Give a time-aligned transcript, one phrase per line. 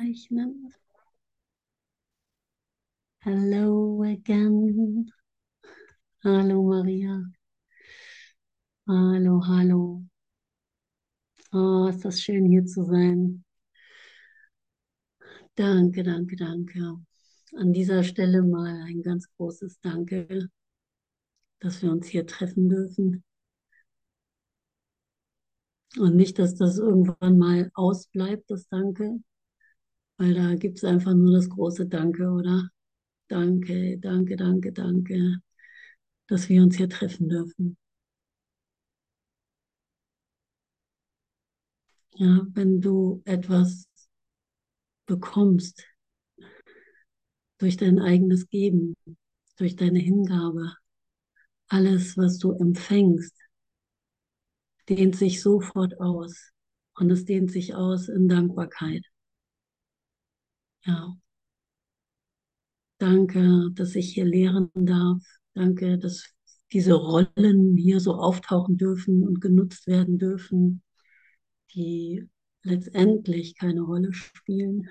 [0.00, 0.72] aufzeichnen.
[3.22, 5.12] Hello again.
[6.24, 7.22] Hallo Maria.
[8.86, 10.04] Hallo, hallo.
[11.52, 13.44] Oh, ist das schön hier zu sein.
[15.54, 16.96] Danke, danke, danke.
[17.56, 20.48] An dieser Stelle mal ein ganz großes Danke,
[21.58, 23.24] dass wir uns hier treffen dürfen.
[25.98, 29.20] Und nicht, dass das irgendwann mal ausbleibt, das Danke,
[30.20, 32.68] weil da gibt es einfach nur das große Danke, oder?
[33.28, 35.38] Danke, danke, danke, danke,
[36.28, 37.78] dass wir uns hier treffen dürfen.
[42.14, 43.88] Ja, wenn du etwas
[45.06, 45.84] bekommst
[47.58, 48.96] durch dein eigenes Geben,
[49.56, 50.74] durch deine Hingabe,
[51.68, 53.34] alles, was du empfängst,
[54.90, 56.52] dehnt sich sofort aus.
[56.94, 59.09] Und es dehnt sich aus in Dankbarkeit.
[60.84, 61.16] Ja.
[62.98, 65.22] Danke, dass ich hier lehren darf.
[65.54, 66.34] Danke, dass
[66.72, 70.82] diese Rollen hier so auftauchen dürfen und genutzt werden dürfen,
[71.74, 72.28] die
[72.62, 74.88] letztendlich keine Rolle spielen,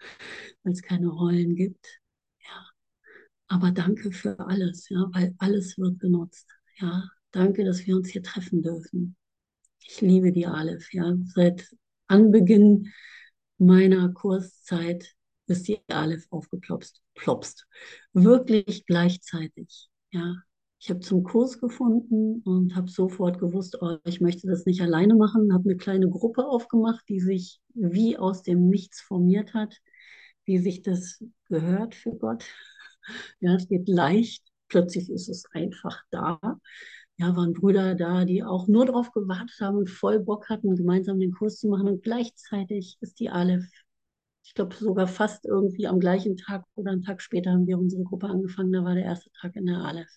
[0.62, 1.86] weil es keine Rollen gibt.
[2.44, 2.66] Ja.
[3.48, 6.48] Aber danke für alles, ja, weil alles wird genutzt.
[6.78, 7.08] Ja.
[7.32, 9.16] Danke, dass wir uns hier treffen dürfen.
[9.84, 11.14] Ich liebe die Aleph, ja.
[11.34, 11.66] Seit
[12.06, 12.92] Anbeginn
[13.58, 15.14] meiner Kurszeit
[15.46, 17.00] ist die Aleph aufgeplopst.
[17.14, 17.66] Plopst.
[18.12, 20.36] Wirklich gleichzeitig, ja.
[20.80, 25.14] Ich habe zum Kurs gefunden und habe sofort gewusst, oh, ich möchte das nicht alleine
[25.14, 29.76] machen, habe eine kleine Gruppe aufgemacht, die sich wie aus dem Nichts formiert hat,
[30.44, 32.44] wie sich das gehört für Gott.
[33.40, 36.38] Ja, es geht leicht, plötzlich ist es einfach da.
[37.18, 41.20] Ja, waren Brüder da, die auch nur darauf gewartet haben und voll Bock hatten, gemeinsam
[41.20, 41.88] den Kurs zu machen.
[41.88, 43.64] Und gleichzeitig ist die Aleph,
[44.44, 48.02] ich glaube sogar fast irgendwie am gleichen Tag oder einen Tag später haben wir unsere
[48.02, 48.72] Gruppe angefangen.
[48.72, 50.10] Da war der erste Tag in der Aleph.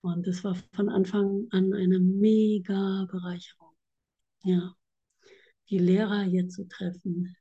[0.00, 3.74] Und es war von Anfang an eine mega Bereicherung.
[4.44, 4.74] Ja,
[5.70, 7.36] die Lehrer hier zu treffen,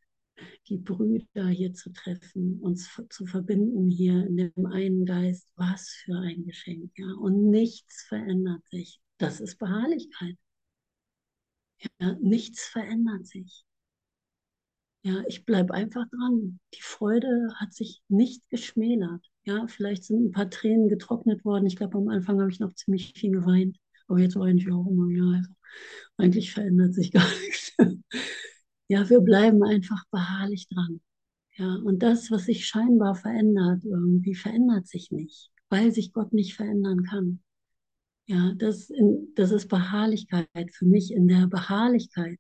[0.68, 5.48] die Brüder hier zu treffen, uns zu verbinden hier in dem einen Geist.
[5.56, 7.12] Was für ein Geschenk, ja.
[7.14, 9.00] Und nichts verändert sich.
[9.18, 10.38] Das ist Beharrlichkeit.
[12.00, 13.66] Ja, nichts verändert sich.
[15.04, 16.60] Ja, ich bleibe einfach dran.
[16.74, 19.26] Die Freude hat sich nicht geschmälert.
[19.46, 21.66] Ja, vielleicht sind ein paar Tränen getrocknet worden.
[21.66, 23.78] Ich glaube, am Anfang habe ich noch ziemlich viel geweint.
[24.08, 25.10] Aber jetzt weine ich auch immer.
[25.12, 25.52] Ja, also
[26.18, 27.74] eigentlich verändert sich gar nichts.
[28.88, 31.02] Ja, wir bleiben einfach beharrlich dran.
[31.58, 36.56] Ja, und das, was sich scheinbar verändert, irgendwie verändert sich nicht, weil sich Gott nicht
[36.56, 37.44] verändern kann.
[38.28, 40.50] Ja, das, in, das ist Beharrlichkeit.
[40.74, 42.40] Für mich in der Beharrlichkeit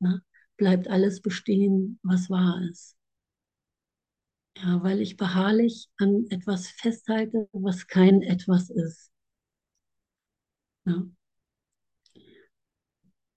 [0.00, 0.22] ne,
[0.56, 2.96] bleibt alles bestehen, was wahr ist.
[4.56, 9.12] Ja, weil ich beharrlich an etwas festhalte, was kein etwas ist.
[10.84, 11.06] Ja.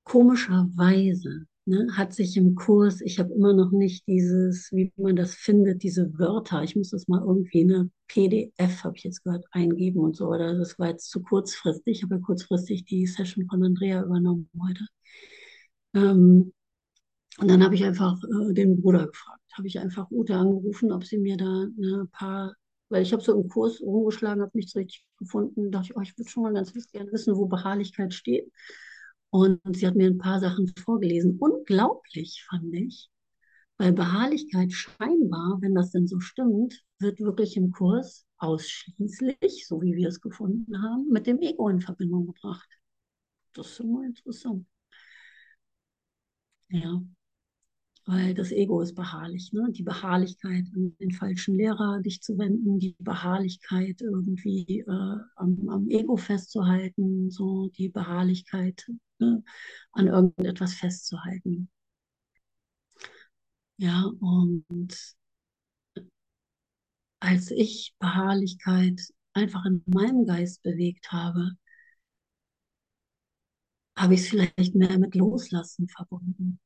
[0.04, 5.34] Komischerweise ne, hat sich im Kurs, ich habe immer noch nicht dieses, wie man das
[5.34, 10.00] findet, diese Wörter, ich muss das mal irgendwie eine PDF, habe ich jetzt gehört, eingeben
[10.00, 13.64] und so, oder das war jetzt zu kurzfristig, ich habe ja kurzfristig die Session von
[13.64, 14.86] Andrea übernommen heute.
[15.94, 16.54] Ähm,
[17.40, 21.06] und dann habe ich einfach äh, den Bruder gefragt, habe ich einfach Ute angerufen, ob
[21.06, 22.54] sie mir da ein paar,
[22.90, 26.18] weil ich habe so im Kurs rumgeschlagen, habe nichts richtig gefunden, dachte ich, oh, ich
[26.18, 28.52] würde schon mal ganz gerne wissen, wo Beharrlichkeit steht.
[29.32, 31.38] Und sie hat mir ein paar Sachen vorgelesen.
[31.40, 33.10] Unglaublich fand ich,
[33.78, 39.96] weil Beharrlichkeit scheinbar, wenn das denn so stimmt, wird wirklich im Kurs ausschließlich, so wie
[39.96, 42.70] wir es gefunden haben, mit dem Ego in Verbindung gebracht.
[43.54, 44.68] Das ist immer interessant.
[46.70, 47.02] Ja,
[48.12, 49.54] weil das Ego ist beharrlich.
[49.54, 49.72] Ne?
[49.72, 55.90] Die Beharrlichkeit, an den falschen Lehrer dich zu wenden, die Beharrlichkeit irgendwie äh, am, am,
[55.90, 58.86] Ego festzuhalten, so die Beharrlichkeit
[59.20, 59.44] ne?
[59.94, 61.70] an irgendetwas festzuhalten.
[63.78, 65.16] Ja, und
[67.22, 69.00] als ich Beharrlichkeit
[69.34, 71.52] einfach in meinem Geist bewegt habe,
[73.96, 76.60] habe ich es vielleicht mehr mit Loslassen verbunden.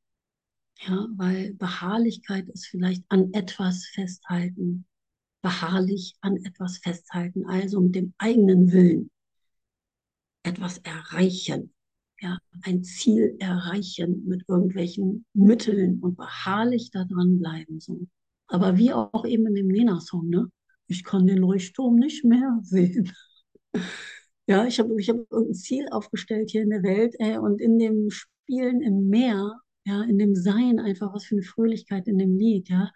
[0.80, 4.86] Ja, weil Beharrlichkeit ist vielleicht an etwas festhalten,
[5.42, 9.10] beharrlich an etwas festhalten, also mit dem eigenen Willen
[10.44, 11.74] etwas erreichen,
[12.22, 17.80] ja, ein Ziel erreichen mit irgendwelchen Mitteln und beharrlich daran bleiben.
[17.80, 18.08] So.
[18.48, 20.50] Aber wie auch eben in dem Nena-Song, ne?
[20.88, 23.12] Ich kann den Leuchtturm nicht mehr sehen.
[24.48, 27.80] ja, ich habe ich hab irgendein Ziel aufgestellt hier in der Welt ey, und in
[27.80, 32.38] dem Spielen im Meer ja, in dem Sein einfach, was für eine Fröhlichkeit in dem
[32.38, 32.92] Lied, ja.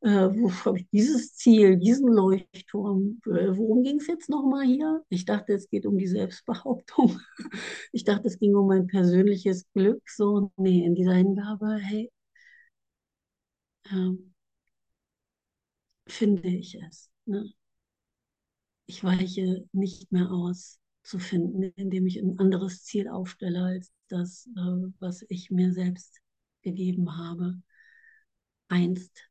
[0.00, 3.20] Äh, wo habe ich dieses Ziel, diesen Leuchtturm?
[3.26, 5.02] Äh, worum ging es jetzt nochmal hier?
[5.08, 7.18] Ich dachte, es geht um die Selbstbehauptung.
[7.92, 10.02] Ich dachte, es ging um mein persönliches Glück.
[10.08, 12.10] So, nee, in dieser Hingabe, hey,
[13.90, 14.34] ähm,
[16.06, 17.10] finde ich es.
[17.26, 17.52] Ne?
[18.86, 24.46] Ich weiche nicht mehr aus zu finden, indem ich ein anderes Ziel aufstelle als das,
[24.56, 24.60] äh,
[25.00, 26.20] was ich mir selbst
[26.64, 27.62] gegeben habe.
[28.68, 29.30] Einst,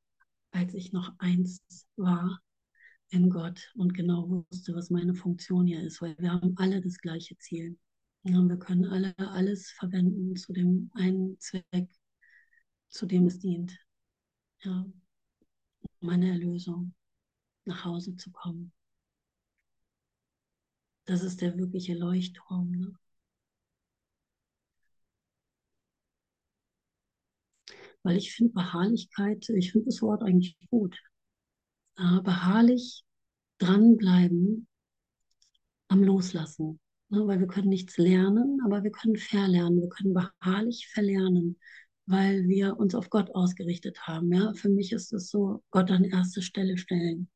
[0.52, 1.62] als ich noch eins
[1.98, 2.40] war
[3.10, 6.98] in Gott und genau wusste, was meine Funktion hier ist, weil wir haben alle das
[7.00, 7.78] gleiche Ziel.
[8.24, 11.90] Wir können alle alles verwenden zu dem einen Zweck,
[12.90, 13.78] zu dem es dient.
[14.62, 14.86] Ja,
[16.00, 16.94] meine Erlösung,
[17.66, 18.72] nach Hause zu kommen.
[21.06, 22.72] Das ist der wirkliche Leuchtturm.
[22.72, 22.94] Ne?
[28.04, 31.00] Weil ich finde Beharrlichkeit, ich finde das Wort eigentlich gut.
[31.98, 33.04] Äh, beharrlich
[33.60, 34.68] dranbleiben
[35.88, 36.80] am Loslassen.
[37.10, 37.26] Ne?
[37.28, 39.82] Weil wir können nichts lernen, aber wir können verlernen.
[39.82, 41.60] Wir können beharrlich verlernen,
[42.06, 44.32] weil wir uns auf Gott ausgerichtet haben.
[44.34, 44.54] Ja?
[44.54, 47.30] Für mich ist es so, Gott an erste Stelle stellen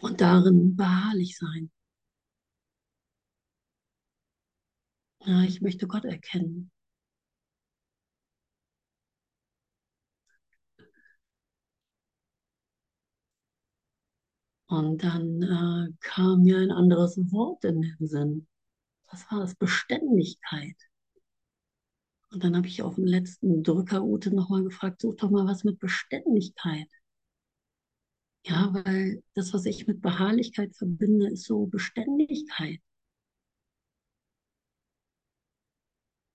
[0.00, 1.70] und darin beharrlich sein.
[5.24, 6.70] Ja, ich möchte Gott erkennen.
[14.70, 18.46] Und dann äh, kam mir ein anderes Wort in den Sinn.
[19.10, 19.56] Was war das?
[19.56, 20.76] Beständigkeit.
[22.30, 25.80] Und dann habe ich auf dem letzten Drückerute nochmal gefragt, such doch mal was mit
[25.80, 26.86] Beständigkeit.
[28.46, 32.80] Ja, weil das, was ich mit Beharrlichkeit verbinde, ist so Beständigkeit.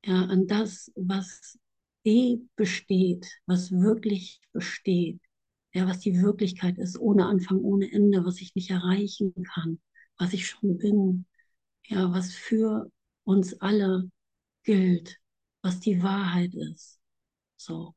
[0.06, 1.58] Ja, an das, was
[2.04, 5.22] eh besteht, was wirklich besteht.
[5.76, 9.80] Ja, was die Wirklichkeit ist, ohne Anfang, ohne Ende, was ich nicht erreichen kann,
[10.18, 11.28] was ich schon bin.
[11.88, 12.92] Ja, was für
[13.26, 14.12] uns alle
[14.64, 15.20] gilt,
[15.64, 17.00] was die Wahrheit ist.
[17.58, 17.96] So.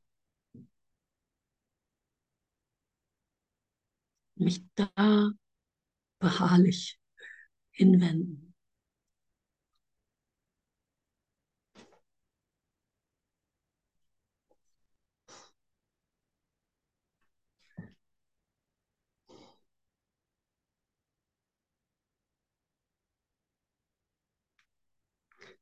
[4.37, 5.33] Mich da
[6.21, 6.99] beharrlich
[7.73, 8.48] hinwenden.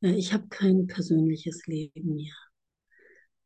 [0.01, 2.35] Ich habe kein persönliches Leben mehr.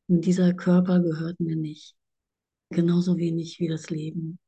[0.08, 1.94] Und dieser Körper gehört mir nicht.
[2.70, 4.38] Genauso wenig wie das Leben,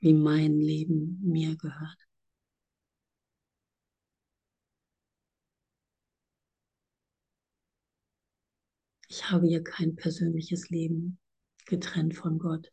[0.00, 1.98] wie mein Leben mir gehört.
[9.08, 11.18] Ich habe hier kein persönliches Leben
[11.66, 12.70] getrennt von Gott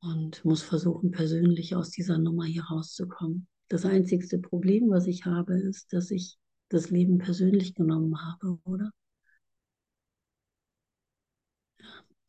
[0.00, 3.46] und muss versuchen, persönlich aus dieser Nummer hier rauszukommen.
[3.68, 6.38] Das einzigste Problem, was ich habe, ist, dass ich
[6.70, 8.90] das Leben persönlich genommen habe, oder?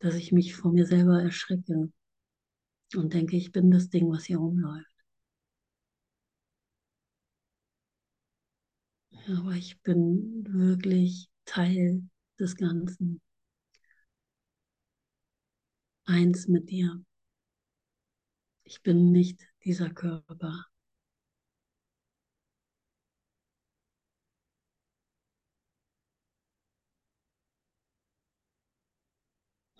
[0.00, 1.90] Dass ich mich vor mir selber erschrecke
[2.94, 4.92] und denke, ich bin das Ding, was hier rumläuft.
[9.28, 12.02] Aber ich bin wirklich Teil
[12.38, 13.20] des Ganzen.
[16.04, 17.00] Eins mit dir.
[18.64, 20.66] Ich bin nicht dieser Körper.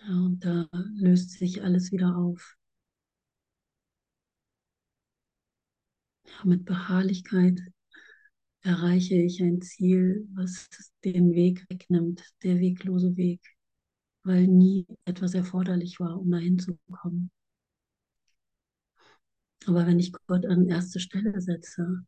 [0.07, 2.57] Ja, und da löst sich alles wieder auf.
[6.27, 7.61] Ja, mit Beharrlichkeit
[8.63, 10.69] erreiche ich ein Ziel, was
[11.05, 13.41] den Weg wegnimmt, der weglose Weg,
[14.25, 17.31] weil nie etwas erforderlich war, um dahin zu kommen.
[19.67, 22.05] Aber wenn ich Gott an erste Stelle setze,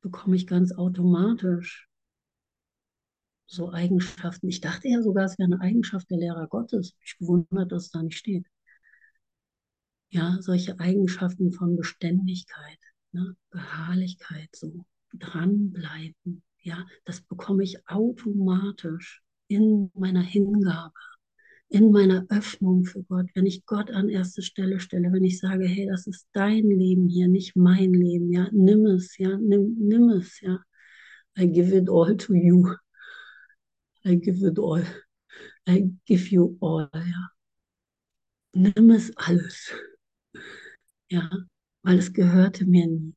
[0.00, 1.86] bekomme ich ganz automatisch
[3.46, 4.48] so Eigenschaften.
[4.48, 6.94] Ich dachte ja sogar, es wäre eine Eigenschaft der Lehrer Gottes.
[7.04, 8.46] Ich bewundere, dass es da nicht steht.
[10.08, 12.78] Ja, solche Eigenschaften von Beständigkeit,
[13.12, 13.36] ne?
[13.50, 14.84] Beharrlichkeit, so
[15.14, 16.42] dranbleiben.
[16.60, 20.94] Ja, das bekomme ich automatisch in meiner Hingabe,
[21.68, 25.66] in meiner Öffnung für Gott, wenn ich Gott an erste Stelle stelle, wenn ich sage,
[25.66, 30.08] hey, das ist dein Leben hier, nicht mein Leben, ja, nimm es, ja, nimm, nimm
[30.10, 30.60] es, ja.
[31.38, 32.74] I give it all to you.
[34.06, 34.82] I give it all.
[35.66, 37.28] I give you all, ja.
[38.54, 39.72] Nimm es alles.
[41.10, 41.30] Ja,
[41.82, 43.14] weil es gehörte mir nie.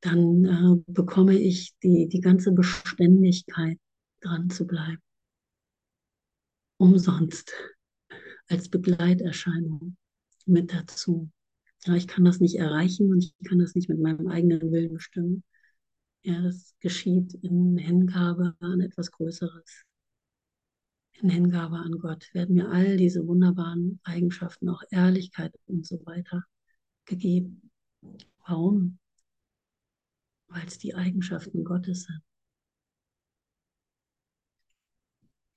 [0.00, 3.78] dann äh, bekomme ich die, die ganze Beständigkeit
[4.20, 5.02] dran zu bleiben.
[6.78, 7.52] Umsonst
[8.48, 9.96] als Begleiterscheinung
[10.46, 11.30] mit dazu.
[11.84, 14.92] Ja, ich kann das nicht erreichen und ich kann das nicht mit meinem eigenen Willen
[14.94, 15.42] bestimmen.
[16.22, 19.84] Ja, das geschieht in Hingabe an etwas Größeres.
[21.22, 26.44] In Hingabe an Gott werden mir all diese wunderbaren Eigenschaften, auch Ehrlichkeit und so weiter
[27.06, 27.70] gegeben.
[28.46, 28.98] Warum?
[30.48, 32.20] Weil es die Eigenschaften Gottes sind.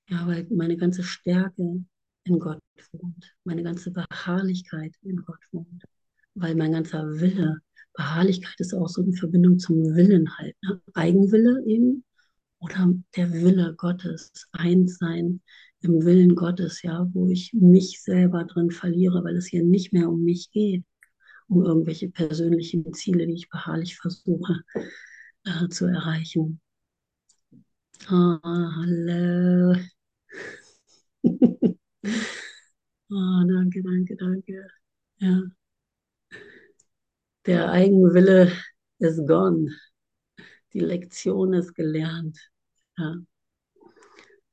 [0.08, 1.84] Ja, weil meine ganze Stärke
[2.24, 2.62] in Gott
[2.92, 5.84] wohnt, meine ganze Beharrlichkeit in Gott wohnt,
[6.34, 7.58] weil mein ganzer Wille,
[7.94, 10.80] Beharrlichkeit ist auch so in Verbindung zum Willen halt, ne?
[10.94, 12.04] Eigenwille eben
[12.58, 15.40] oder der Wille Gottes, eins sein
[15.80, 20.08] im Willen Gottes, ja, wo ich mich selber drin verliere, weil es hier nicht mehr
[20.08, 20.84] um mich geht,
[21.48, 24.60] um irgendwelche persönlichen Ziele, die ich beharrlich versuche
[25.44, 26.60] äh, zu erreichen.
[28.10, 29.74] Oh, hallo.
[31.22, 31.76] oh,
[33.48, 34.66] danke, danke, danke.
[35.18, 35.42] Ja.
[37.46, 38.50] Der Eigenwille
[38.98, 39.70] ist gone.
[40.72, 42.38] Die Lektion ist gelernt.
[42.96, 43.16] Ja.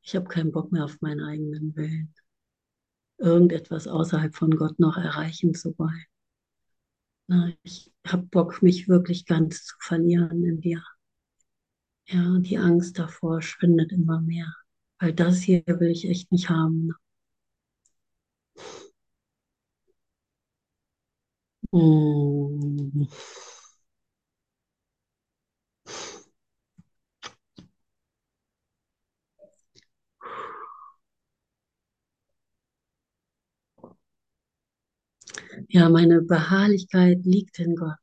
[0.02, 2.14] Ich habe keinen Bock mehr auf meinen eigenen Willen.
[3.18, 6.06] Irgendetwas außerhalb von Gott noch erreichen zu wollen.
[7.64, 10.84] Ich habe Bock, mich wirklich ganz zu verlieren in dir.
[12.08, 14.54] Ja, die Angst davor schwindet immer mehr.
[15.00, 16.92] Weil das hier will ich echt nicht haben.
[21.74, 22.81] Mm.
[35.70, 37.98] Ja, meine Beharrlichkeit liegt in Gott.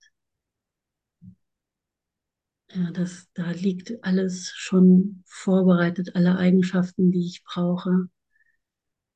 [2.72, 8.08] Ja, das, da liegt alles schon vorbereitet, alle Eigenschaften, die ich brauche,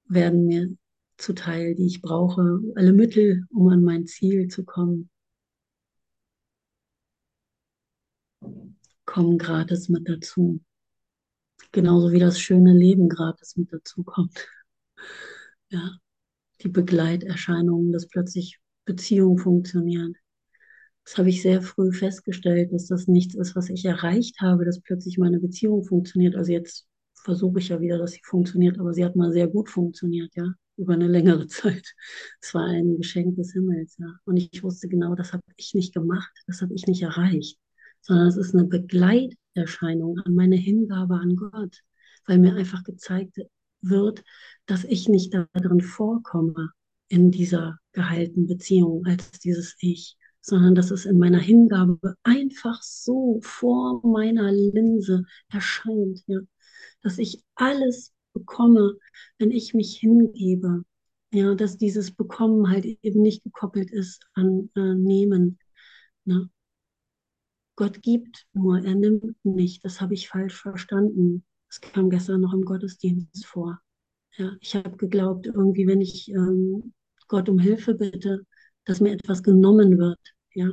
[0.09, 0.76] werden mir
[1.19, 5.11] zuteil, die ich brauche, alle Mittel, um an mein Ziel zu kommen,
[9.12, 10.62] kommen gratis mit dazu.
[11.71, 14.49] Genauso wie das schöne Leben gratis mit dazu kommt.
[15.71, 15.97] Ja,
[16.62, 20.16] die Begleiterscheinungen, dass plötzlich Beziehungen funktionieren.
[21.04, 24.83] Das habe ich sehr früh festgestellt, dass das nichts ist, was ich erreicht habe, dass
[24.83, 26.37] plötzlich meine Beziehung funktioniert.
[26.37, 29.71] Also jetzt versuche ich ja wieder, dass sie funktioniert, aber sie hat mal sehr gut
[29.71, 31.95] funktioniert, ja, über eine längere Zeit.
[32.42, 34.14] Es war ein Geschenk des Himmels, ja.
[34.26, 37.59] Und ich wusste genau, das habe ich nicht gemacht, das habe ich nicht erreicht,
[38.02, 41.78] sondern es ist eine Begleiterscheinung an meine Hingabe an Gott,
[42.26, 43.38] weil mir einfach gezeigt
[43.80, 44.23] wird,
[44.66, 46.71] dass ich nicht darin vorkomme
[47.09, 53.40] in dieser geheilten Beziehung als dieses Ich, sondern dass es in meiner Hingabe einfach so
[53.42, 56.40] vor meiner Linse erscheint, ja,
[57.02, 58.97] dass ich alles bekomme,
[59.38, 60.85] wenn ich mich hingebe,
[61.32, 65.59] ja, dass dieses Bekommen halt eben nicht gekoppelt ist an äh, Nehmen.
[66.25, 66.50] Ne?
[67.83, 69.85] Gott gibt nur, er nimmt nicht.
[69.85, 71.45] Das habe ich falsch verstanden.
[71.67, 73.81] Das kam gestern noch im Gottesdienst vor.
[74.37, 76.93] Ja, ich habe geglaubt, irgendwie, wenn ich ähm,
[77.27, 78.47] Gott um Hilfe bitte,
[78.85, 80.21] dass mir etwas genommen wird.
[80.55, 80.71] Ja,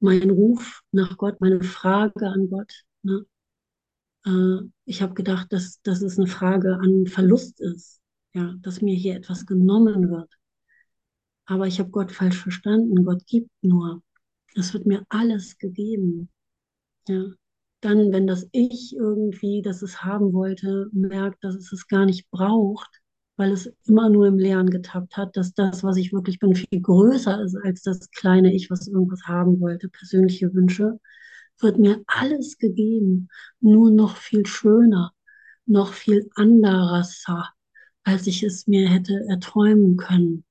[0.00, 2.72] mein Ruf nach Gott, meine Frage an Gott.
[3.04, 3.24] Ne?
[4.26, 8.00] Äh, ich habe gedacht, dass, dass es eine Frage an Verlust ist.
[8.34, 10.32] Ja, dass mir hier etwas genommen wird.
[11.44, 13.04] Aber ich habe Gott falsch verstanden.
[13.04, 14.02] Gott gibt nur.
[14.54, 16.28] Es wird mir alles gegeben.
[17.08, 17.24] Ja,
[17.80, 22.30] dann, wenn das Ich irgendwie, das es haben wollte, merkt, dass es es gar nicht
[22.30, 23.00] braucht,
[23.36, 26.80] weil es immer nur im Leeren getappt hat, dass das, was ich wirklich bin, viel
[26.80, 30.98] größer ist als das kleine Ich, was irgendwas haben wollte, persönliche Wünsche,
[31.60, 33.28] wird mir alles gegeben,
[33.60, 35.12] nur noch viel schöner,
[35.66, 37.24] noch viel anderes,
[38.04, 40.44] als ich es mir hätte erträumen können,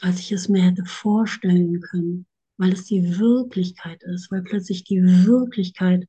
[0.00, 2.26] als ich es mir hätte vorstellen können,
[2.56, 6.06] weil es die Wirklichkeit ist, weil plötzlich die Wirklichkeit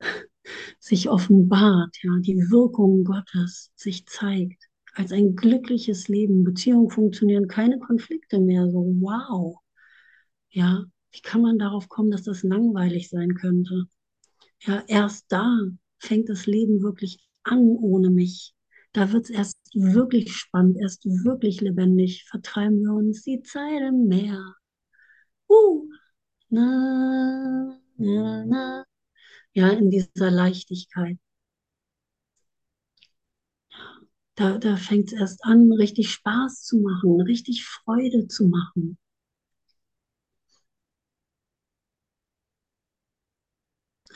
[0.78, 6.44] sich offenbart, ja, die Wirkung Gottes sich zeigt als ein glückliches Leben.
[6.44, 8.68] Beziehungen funktionieren, keine Konflikte mehr.
[8.70, 9.58] So, wow.
[10.50, 13.86] Ja, wie kann man darauf kommen, dass das langweilig sein könnte?
[14.60, 15.58] Ja, erst da
[15.98, 18.54] fängt das Leben wirklich an ohne mich.
[18.92, 22.24] Da wird es erst wirklich spannend, erst wirklich lebendig.
[22.28, 24.54] Vertreiben wir uns die Zeit im Meer.
[25.54, 25.86] Uh,
[26.54, 26.66] na,
[27.98, 28.84] na, na.
[29.54, 31.18] Ja, in dieser Leichtigkeit.
[34.36, 38.96] Da, da fängt es erst an, richtig Spaß zu machen, richtig Freude zu machen.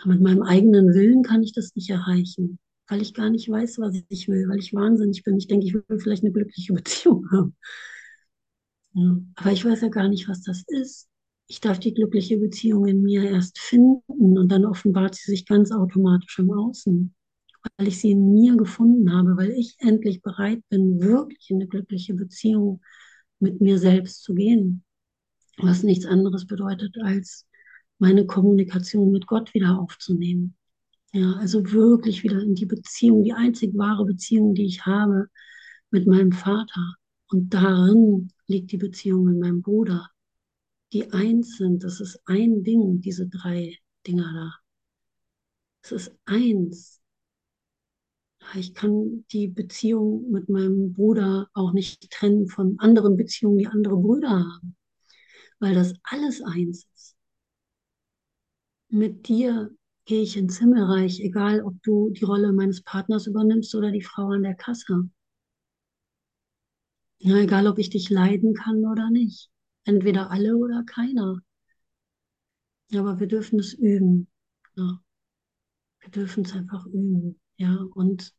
[0.05, 3.95] Mit meinem eigenen Willen kann ich das nicht erreichen, weil ich gar nicht weiß, was
[4.09, 5.37] ich will, weil ich wahnsinnig bin.
[5.39, 7.57] Ich denke, ich will vielleicht eine glückliche Beziehung haben.
[9.37, 11.08] Aber ich weiß ja gar nicht, was das ist.
[11.51, 15.73] Ich darf die glückliche Beziehung in mir erst finden und dann offenbart sie sich ganz
[15.73, 17.15] automatisch im Außen,
[17.77, 21.67] weil ich sie in mir gefunden habe, weil ich endlich bereit bin, wirklich in eine
[21.67, 22.83] glückliche Beziehung
[23.41, 24.85] mit mir selbst zu gehen,
[25.57, 27.47] was nichts anderes bedeutet, als
[27.99, 30.55] meine Kommunikation mit Gott wieder aufzunehmen.
[31.13, 35.29] Ja, also wirklich wieder in die Beziehung, die einzig wahre Beziehung, die ich habe
[35.91, 36.95] mit meinem Vater.
[37.31, 40.11] Und darin liegt die Beziehung mit meinem Bruder,
[40.93, 41.85] die eins sind.
[41.85, 43.77] Das ist ein Ding, diese drei
[44.07, 44.55] Dinger da.
[45.83, 47.01] Es ist eins.
[48.55, 53.97] Ich kann die Beziehung mit meinem Bruder auch nicht trennen von anderen Beziehungen, die andere
[53.97, 54.77] Brüder haben,
[55.61, 57.17] weil das alles eins ist.
[58.91, 59.71] Mit dir
[60.05, 64.29] gehe ich ins Himmelreich, egal ob du die Rolle meines Partners übernimmst oder die Frau
[64.29, 65.09] an der Kasse.
[67.19, 69.51] Ja, egal ob ich dich leiden kann oder nicht.
[69.89, 71.41] Entweder alle oder keiner.
[72.95, 74.29] Aber wir dürfen es üben.
[74.77, 75.01] Ja.
[76.01, 77.41] Wir dürfen es einfach üben.
[77.57, 78.35] Ja, und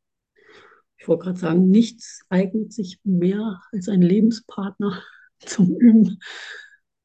[0.98, 5.02] ich wollte gerade sagen, nichts eignet sich mehr als ein Lebenspartner
[5.40, 6.20] zum Üben.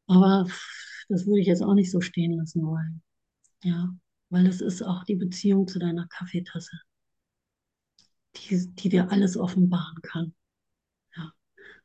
[0.08, 0.46] Aber
[1.08, 3.02] das würde ich jetzt auch nicht so stehen lassen wollen.
[3.62, 3.96] Ja,
[4.28, 6.78] weil es ist auch die Beziehung zu deiner Kaffeetasse,
[8.36, 10.34] die, die dir alles offenbaren kann.
[11.16, 11.32] Ja,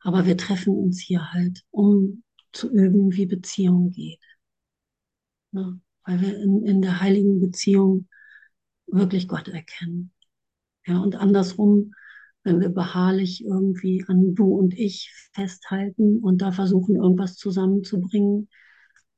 [0.00, 4.20] aber wir treffen uns hier halt, um zu üben, wie Beziehung geht.
[5.52, 8.08] Ja, weil wir in, in der heiligen Beziehung
[8.86, 10.12] wirklich Gott erkennen.
[10.86, 11.94] Ja, und andersrum,
[12.42, 18.48] wenn wir beharrlich irgendwie an du und ich festhalten und da versuchen, irgendwas zusammenzubringen,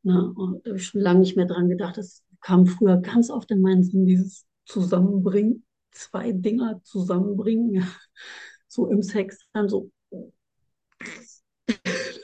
[0.02, 1.96] na, und da habe ich schon lange nicht mehr dran gedacht.
[1.96, 7.86] Das kam früher ganz oft in meinen Sinn, dieses Zusammenbringen, zwei Dinger zusammenbringen,
[8.68, 9.90] so im Sex dann so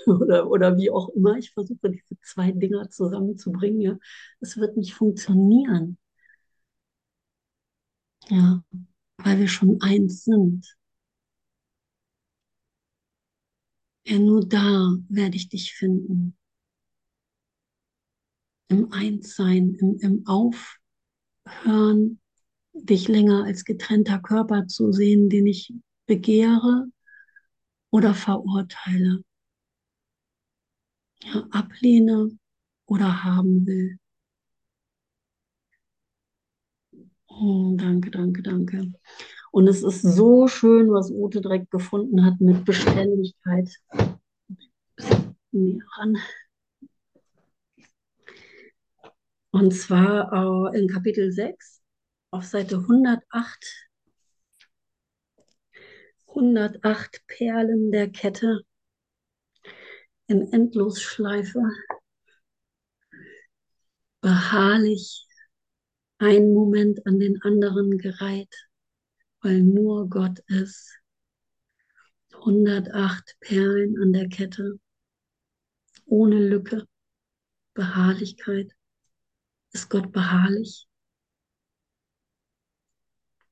[0.20, 1.36] oder, oder wie auch immer.
[1.38, 3.80] Ich versuche diese zwei Dinger zusammenzubringen.
[3.80, 3.98] Ja.
[4.40, 5.98] Es wird nicht funktionieren.
[8.30, 8.62] Ja,
[9.18, 10.76] weil wir schon eins sind.
[14.04, 16.36] Ja, nur da werde ich dich finden.
[18.68, 22.20] Im Einssein, im, im Aufhören,
[22.74, 25.72] dich länger als getrennter Körper zu sehen, den ich
[26.06, 26.86] begehre
[27.90, 29.22] oder verurteile.
[31.22, 32.30] Ja, ablehne
[32.86, 33.98] oder haben will.
[37.28, 38.92] Oh, danke, danke, danke.
[39.52, 43.68] Und es ist so schön, was Ute direkt gefunden hat mit Beständigkeit.
[49.50, 51.82] Und zwar äh, in Kapitel 6
[52.30, 53.88] auf Seite 108.
[56.28, 58.60] 108 Perlen der Kette
[60.28, 61.60] in Endlosschleife.
[64.20, 65.26] Beharrlich
[66.18, 68.54] ein Moment an den anderen gereiht,
[69.40, 70.94] weil nur Gott ist.
[72.34, 74.78] 108 Perlen an der Kette,
[76.04, 76.86] ohne Lücke,
[77.74, 78.72] Beharrlichkeit.
[79.72, 80.86] Ist Gott beharrlich?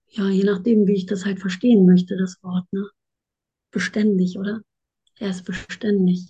[0.09, 2.89] Ja, je nachdem, wie ich das halt verstehen möchte, das Wort, ne?
[3.71, 4.62] Beständig, oder?
[5.19, 6.29] Er ist beständig.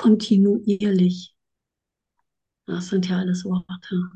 [0.00, 1.34] Kontinuierlich.
[2.66, 4.10] Das sind ja alles Worte.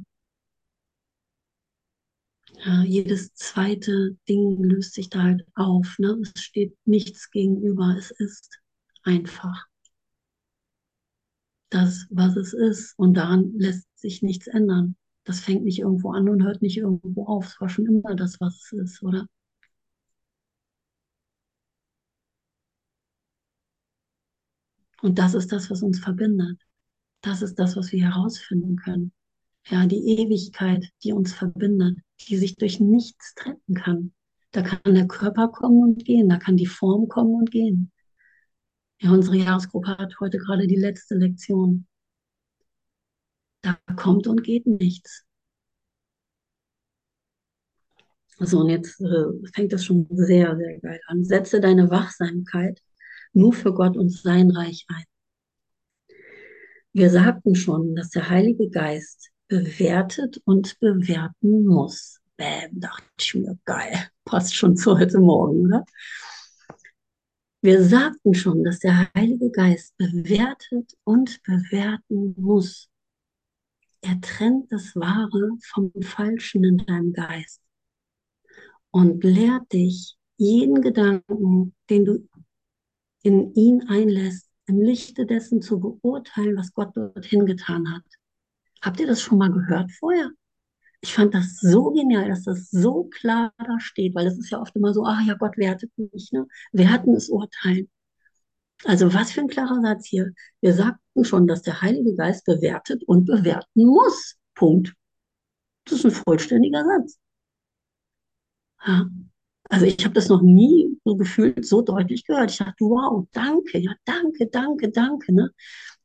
[2.64, 5.97] Ja, jedes zweite Ding löst sich da halt auf.
[5.99, 6.18] Ne?
[6.23, 7.94] Es steht nichts gegenüber.
[7.99, 8.62] Es ist
[9.03, 9.66] einfach
[11.68, 12.99] das, was es ist.
[12.99, 14.97] Und daran lässt sich nichts ändern.
[15.25, 17.49] Das fängt nicht irgendwo an und hört nicht irgendwo auf.
[17.49, 19.27] Es war schon immer das, was es ist, oder?
[25.05, 26.59] Und das ist das, was uns verbindet.
[27.21, 29.12] Das ist das, was wir herausfinden können.
[29.67, 34.14] Ja, die Ewigkeit, die uns verbindet, die sich durch nichts trennen kann.
[34.53, 37.93] Da kann der Körper kommen und gehen, da kann die Form kommen und gehen.
[38.99, 41.87] Ja, unsere Jahresgruppe hat heute gerade die letzte Lektion.
[43.61, 45.27] Da kommt und geht nichts.
[48.38, 51.25] So, und jetzt äh, fängt das schon sehr, sehr geil an.
[51.25, 52.81] Setze deine Wachsamkeit
[53.35, 55.05] nur für Gott und sein Reich ein.
[56.92, 62.20] Wir sagten schon, dass der Heilige Geist bewertet und bewerten muss.
[62.37, 65.85] Bäm, dachte ich mir, geil, passt schon zu heute Morgen, oder?
[67.62, 72.88] Wir sagten schon, dass der Heilige Geist bewertet und bewerten muss.
[74.03, 77.62] er trennt das Wahre vom Falschen in deinem Geist
[78.90, 82.29] und lehrt dich jeden Gedanken, den du
[83.25, 88.05] in ihn einlässt, im Lichte dessen zu beurteilen, was Gott dorthin getan hat.
[88.83, 90.31] Habt ihr das schon mal gehört vorher?
[91.01, 94.61] Ich fand das so genial, dass das so klar da steht, weil es ist ja
[94.61, 96.47] oft immer so, ach ja, Gott wertet mich, ne?
[96.73, 97.91] Werten ist Urteilen.
[98.85, 100.33] Also was für ein klarer Satz hier.
[100.61, 104.37] Wir sagten schon, dass der Heilige Geist bewertet und bewerten muss.
[104.55, 104.95] Punkt.
[105.85, 107.19] Das ist ein vollständiger Satz.
[108.87, 109.09] Ja.
[109.70, 112.50] Also ich habe das noch nie so gefühlt so deutlich gehört.
[112.50, 115.33] Ich dachte, wow, danke, ja, danke, danke, danke.
[115.33, 115.50] Ne?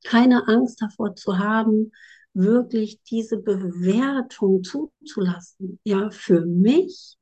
[0.04, 1.92] Keine Angst davor zu haben,
[2.34, 7.18] wirklich diese Bewertung zuzulassen, ja, für mich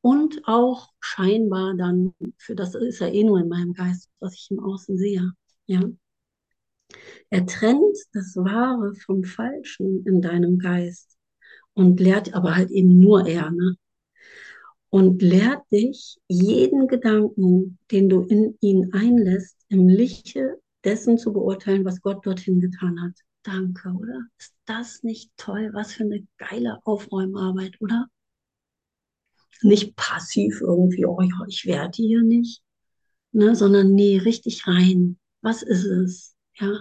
[0.00, 4.48] und auch scheinbar dann, für das ist ja eh nur in meinem Geist, was ich
[4.50, 5.32] im Außen sehe,
[5.66, 5.80] ja.
[7.30, 11.16] Er trennt das Wahre vom Falschen in deinem Geist
[11.74, 13.76] und lehrt aber halt eben nur er, ne?
[14.90, 21.84] Und lehrt dich jeden Gedanken, den du in ihn einlässt, im Lichte dessen zu beurteilen,
[21.84, 23.12] was Gott dorthin getan hat.
[23.42, 24.22] Danke, oder?
[24.38, 25.70] Ist das nicht toll?
[25.72, 28.06] Was für eine geile Aufräumarbeit, oder?
[29.62, 32.62] Nicht passiv irgendwie, oh ja, ich werde hier nicht,
[33.32, 35.18] ne, sondern nee, richtig rein.
[35.40, 36.36] Was ist es?
[36.54, 36.80] Ja,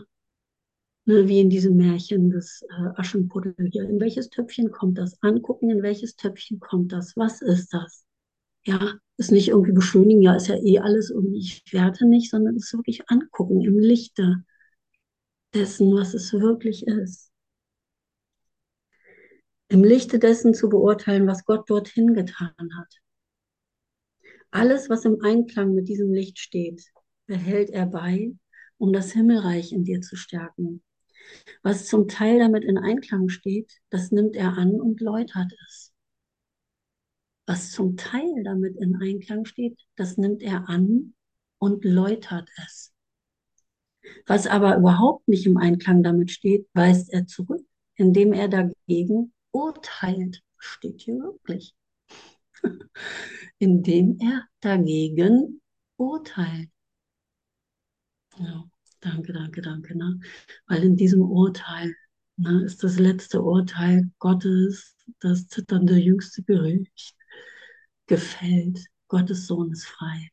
[1.06, 3.84] ne, wie in diesem Märchen des äh, Aschenputtel hier.
[3.90, 5.22] In welches Töpfchen kommt das?
[5.22, 7.16] Angucken, in welches Töpfchen kommt das?
[7.16, 8.06] Was ist das?
[8.66, 12.56] Ja, ist nicht irgendwie beschönigen, ja, ist ja eh alles irgendwie, ich werte nicht, sondern
[12.56, 14.44] es ist wirklich angucken im Lichte
[15.54, 17.32] dessen, was es wirklich ist.
[19.68, 22.94] Im Lichte dessen zu beurteilen, was Gott dorthin getan hat.
[24.52, 26.84] Alles, was im Einklang mit diesem Licht steht,
[27.26, 28.34] behält er bei,
[28.78, 30.84] um das Himmelreich in dir zu stärken.
[31.64, 35.94] Was zum Teil damit in Einklang steht, das nimmt er an und läutert es.
[37.48, 41.14] Was zum Teil damit in Einklang steht, das nimmt er an
[41.60, 42.94] und läutert es.
[44.26, 50.42] Was aber überhaupt nicht im Einklang damit steht, weist er zurück, indem er dagegen urteilt.
[50.58, 51.76] Steht hier wirklich.
[53.60, 55.62] indem er dagegen
[55.98, 56.70] urteilt.
[58.38, 58.66] Ja,
[59.06, 59.98] danke, danke, danke.
[59.98, 60.20] Ne?
[60.68, 61.96] Weil in diesem Urteil
[62.38, 67.16] ne, ist das letzte Urteil Gottes, das zitternde jüngste Gericht,
[68.08, 68.86] gefällt.
[69.08, 70.30] Gottes Sohn ist frei.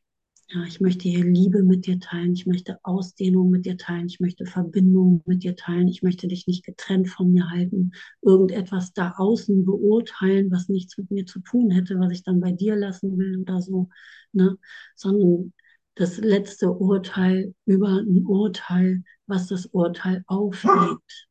[0.49, 4.19] Ja, ich möchte hier Liebe mit dir teilen, ich möchte Ausdehnung mit dir teilen, ich
[4.19, 9.13] möchte Verbindung mit dir teilen, ich möchte dich nicht getrennt von mir halten, irgendetwas da
[9.17, 13.17] außen beurteilen, was nichts mit mir zu tun hätte, was ich dann bei dir lassen
[13.17, 13.89] will oder so,
[14.31, 14.57] ne?
[14.95, 15.53] sondern
[15.95, 21.27] das letzte Urteil über ein Urteil, was das Urteil aufhebt.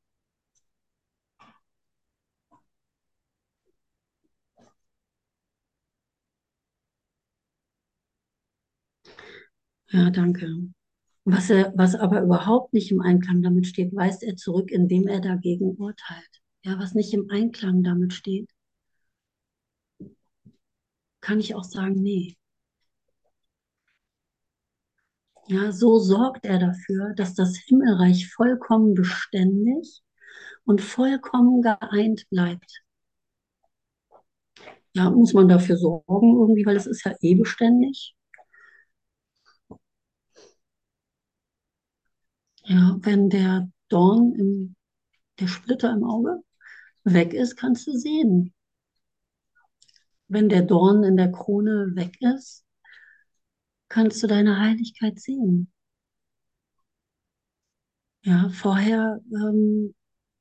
[9.91, 10.49] Ja, danke.
[11.25, 15.21] Was, er, was aber überhaupt nicht im Einklang damit steht, weist er zurück, indem er
[15.21, 16.43] dagegen urteilt.
[16.65, 18.51] Ja, was nicht im Einklang damit steht,
[21.23, 22.37] kann ich auch sagen, nee.
[25.47, 30.03] Ja, so sorgt er dafür, dass das Himmelreich vollkommen beständig
[30.65, 32.83] und vollkommen geeint bleibt.
[34.95, 38.15] Ja, muss man dafür sorgen irgendwie, weil es ist ja eh beständig.
[42.65, 44.75] Ja, wenn der Dorn, im,
[45.41, 46.43] der Splitter im Auge
[47.05, 48.55] weg ist, kannst du sehen.
[50.27, 52.65] Wenn der Dorn in der Krone weg ist,
[53.93, 55.71] kannst du deine Heiligkeit sehen.
[58.25, 59.95] Ja, vorher ähm,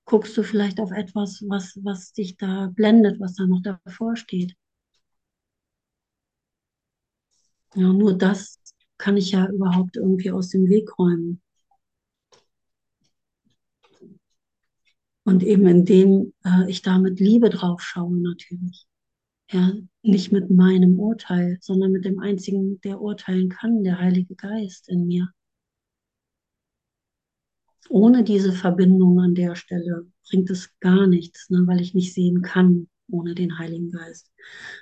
[0.05, 4.55] guckst du vielleicht auf etwas, was, was dich da blendet, was da noch davor steht.
[7.75, 8.57] Ja, nur das
[8.97, 11.41] kann ich ja überhaupt irgendwie aus dem Weg räumen.
[15.23, 18.87] Und eben indem äh, ich da mit Liebe drauf schaue natürlich.
[19.51, 24.87] Ja, nicht mit meinem Urteil, sondern mit dem einzigen, der urteilen kann, der Heilige Geist
[24.89, 25.29] in mir.
[27.89, 32.41] Ohne diese Verbindung an der Stelle bringt es gar nichts, ne, weil ich nicht sehen
[32.41, 34.31] kann ohne den Heiligen Geist.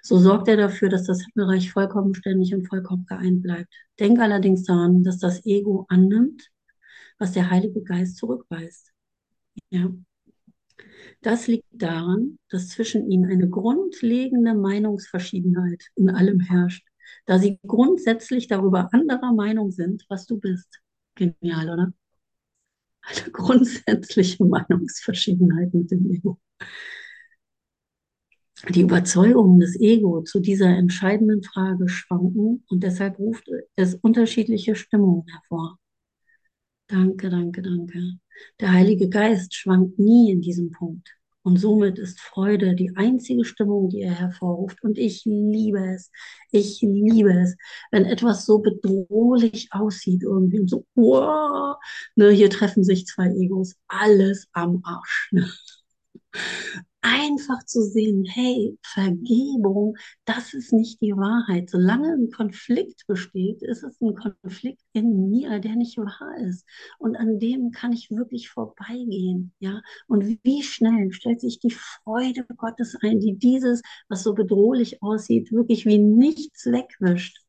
[0.04, 3.74] So sorgt er dafür, dass das Himmelreich vollkommen ständig und vollkommen geeint bleibt.
[4.00, 6.50] Denk allerdings daran, dass das Ego annimmt,
[7.18, 8.92] was der Heilige Geist zurückweist.
[9.72, 9.90] Ja.
[11.22, 16.88] Das liegt daran, dass zwischen ihnen eine grundlegende Meinungsverschiedenheit in allem herrscht,
[17.26, 20.80] da sie grundsätzlich darüber anderer Meinung sind, was du bist.
[21.16, 21.94] Genial, oder?
[23.02, 26.40] Eine grundsätzliche Meinungsverschiedenheit mit dem Ego.
[28.70, 35.26] Die Überzeugungen des Ego zu dieser entscheidenden Frage schwanken und deshalb ruft es unterschiedliche Stimmungen
[35.28, 35.80] hervor.
[36.90, 38.20] Danke, danke, danke.
[38.60, 41.10] Der Heilige Geist schwankt nie in diesem Punkt.
[41.44, 44.84] Und somit ist Freude die einzige Stimmung, die er hervorruft.
[44.84, 46.12] Und ich liebe es.
[46.52, 47.56] Ich liebe es,
[47.92, 51.78] wenn etwas so bedrohlich aussieht irgendwie so, wow,
[52.16, 55.30] ne, hier treffen sich zwei Egos, alles am Arsch.
[55.32, 55.50] Ne?
[57.02, 61.70] Einfach zu sehen, hey, Vergebung, das ist nicht die Wahrheit.
[61.70, 66.66] Solange ein Konflikt besteht, ist es ein Konflikt in mir, der nicht wahr ist.
[66.98, 69.82] Und an dem kann ich wirklich vorbeigehen, ja.
[70.08, 75.52] Und wie schnell stellt sich die Freude Gottes ein, die dieses, was so bedrohlich aussieht,
[75.52, 77.40] wirklich wie nichts wegwischt.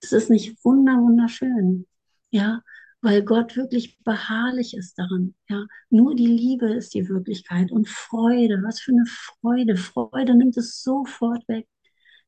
[0.00, 1.86] Es ist nicht wunder, wunderschön,
[2.30, 2.62] ja
[3.06, 5.36] weil Gott wirklich beharrlich ist daran.
[5.48, 8.60] Ja, nur die Liebe ist die Wirklichkeit und Freude.
[8.64, 9.76] Was für eine Freude!
[9.76, 11.68] Freude nimmt es sofort weg.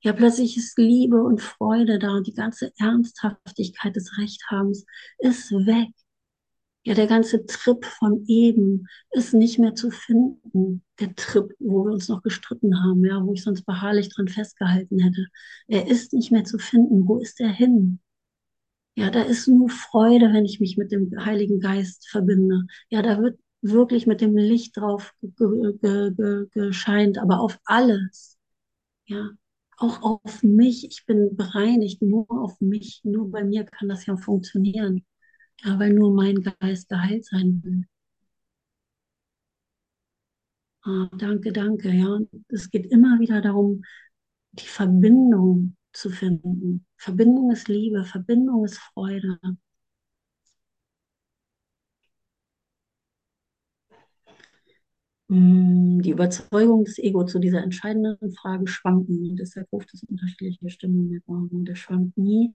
[0.03, 4.87] Ja, plötzlich ist Liebe und Freude da und die ganze Ernsthaftigkeit des Rechthabens
[5.19, 5.91] ist weg.
[6.85, 10.85] Ja, der ganze Trip von eben ist nicht mehr zu finden.
[11.01, 15.01] Der Trip, wo wir uns noch gestritten haben, ja, wo ich sonst beharrlich dran festgehalten
[15.01, 15.27] hätte.
[15.67, 17.09] Er ist nicht mehr zu finden.
[17.09, 17.99] Wo ist er hin?
[18.99, 22.67] Ja, da ist nur Freude, wenn ich mich mit dem Heiligen Geist verbinde.
[22.91, 25.15] Ja, da wird wirklich mit dem Licht drauf
[26.53, 28.39] gescheint, aber auf alles.
[29.07, 29.31] Ja,
[29.79, 30.87] auch auf mich.
[30.87, 33.01] Ich bin bereinigt nur auf mich.
[33.05, 35.05] Nur bei mir kann das ja funktionieren.
[35.65, 37.87] Ja, weil nur mein Geist geheilt sein will.
[40.85, 41.91] Ah, danke, danke.
[41.91, 43.85] Ja, es geht immer wieder darum,
[44.53, 46.87] die Verbindung zu finden.
[46.97, 49.39] Verbindung ist Liebe, Verbindung ist Freude.
[55.29, 61.13] Mm, die Überzeugung des Ego zu dieser entscheidenden Frage schwanken deshalb ruft es unterschiedliche Stimmungen
[61.13, 61.49] hervor.
[61.51, 62.55] Und er schwankt nie.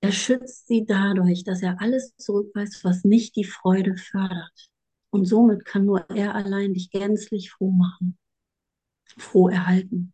[0.00, 4.70] Er schützt sie dadurch, dass er alles zurückweist, was nicht die Freude fördert.
[5.10, 8.18] Und somit kann nur er allein dich gänzlich froh machen,
[9.18, 10.13] froh erhalten.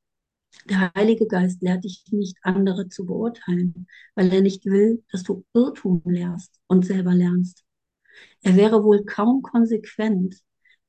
[0.65, 5.45] Der Heilige Geist lehrt dich nicht, andere zu beurteilen, weil er nicht will, dass du
[5.55, 7.65] Irrtum lehrst und selber lernst.
[8.43, 10.37] Er wäre wohl kaum konsequent,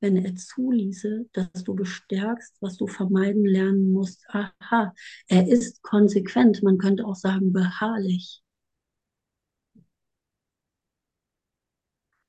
[0.02, 4.26] wenn er zuließe, dass du bestärkst, was du vermeiden lernen musst.
[4.30, 4.94] Aha,
[5.28, 8.42] er ist konsequent, man könnte auch sagen beharrlich.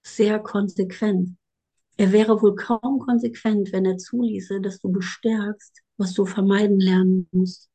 [0.05, 1.37] Sehr konsequent.
[2.03, 7.29] Er wäre wohl kaum konsequent, wenn er zuließe, dass du bestärkst, was du vermeiden lernen
[7.31, 7.71] musst.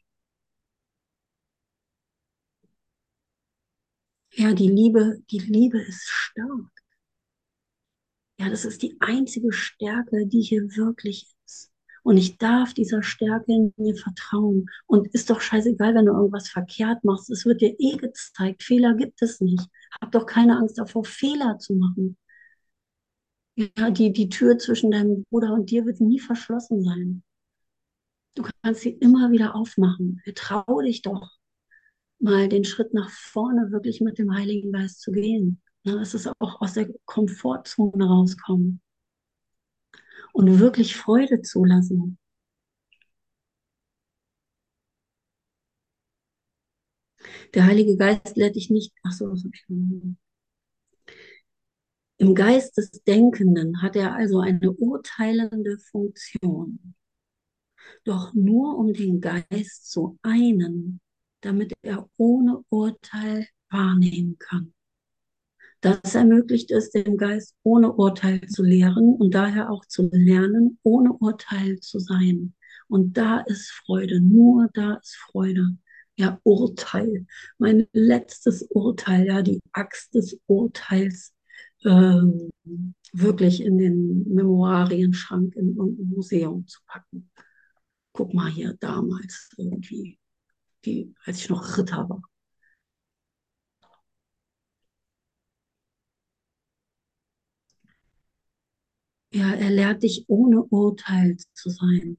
[4.34, 6.72] Ja, die Liebe, die Liebe ist stark.
[8.38, 11.72] Ja, das ist die einzige Stärke, die hier wirklich ist.
[12.04, 14.66] Und ich darf dieser Stärke in mir vertrauen.
[14.88, 17.30] Und ist doch scheißegal, wenn du irgendwas verkehrt machst.
[17.30, 18.62] Es wird dir eh gezeigt.
[18.62, 19.70] Fehler gibt es nicht.
[20.02, 22.18] Hab doch keine Angst davor, Fehler zu machen.
[23.58, 27.24] Ja, die, die Tür zwischen deinem Bruder und dir wird nie verschlossen sein.
[28.36, 30.22] Du kannst sie immer wieder aufmachen.
[30.36, 31.32] Trau dich doch,
[32.20, 35.62] mal den Schritt nach vorne wirklich mit dem Heiligen Geist zu gehen.
[35.84, 38.82] Es ist auch aus der Komfortzone rauskommen
[40.34, 42.18] und wirklich Freude zulassen.
[47.54, 48.94] Der Heilige Geist lädt dich nicht.
[49.04, 50.18] Ach so, was habe ich gemacht?
[52.18, 56.96] Im Geist des Denkenden hat er also eine urteilende Funktion
[58.04, 61.02] doch nur um den Geist zu einen,
[61.42, 64.74] damit er ohne Urteil wahrnehmen kann.
[65.82, 71.14] Das ermöglicht es dem Geist, ohne Urteil zu lehren und daher auch zu lernen, ohne
[71.14, 72.56] Urteil zu sein.
[72.88, 75.78] Und da ist Freude, nur da ist Freude.
[76.20, 77.28] Ja, Urteil,
[77.60, 81.32] mein letztes Urteil, ja, die Axt des Urteils,
[81.88, 82.52] ähm,
[83.14, 87.30] wirklich in den Memorarienschrank in irgendein Museum zu packen
[88.18, 90.20] guck mal hier damals irgendwie,
[90.86, 92.22] die, als ich noch Ritter war.
[99.32, 102.18] Ja, er lehrt dich ohne Urteil zu sein.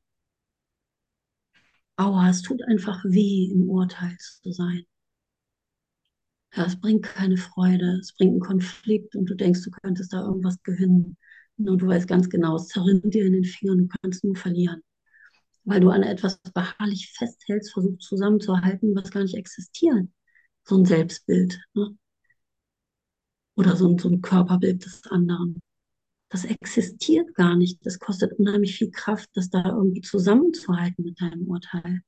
[1.96, 4.86] Aua, es tut einfach weh, im Urteil zu sein.
[6.54, 10.22] Ja, es bringt keine Freude, es bringt einen Konflikt und du denkst, du könntest da
[10.22, 11.16] irgendwas gewinnen.
[11.58, 14.82] Und du weißt ganz genau, es zerrinnt dir in den Fingern, du kannst nur verlieren
[15.68, 20.08] weil du an etwas beharrlich festhältst, versuchst zusammenzuhalten, was gar nicht existiert.
[20.64, 21.60] So ein Selbstbild.
[21.74, 21.96] Ne?
[23.56, 25.60] Oder so ein, so ein Körperbild des anderen.
[26.30, 27.84] Das existiert gar nicht.
[27.84, 32.00] Das kostet unheimlich viel Kraft, das da irgendwie zusammenzuhalten mit deinem Urteil.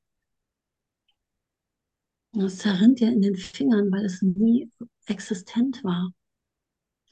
[2.32, 4.70] Das zerrinnt dir in den Fingern, weil es nie
[5.06, 6.12] existent war.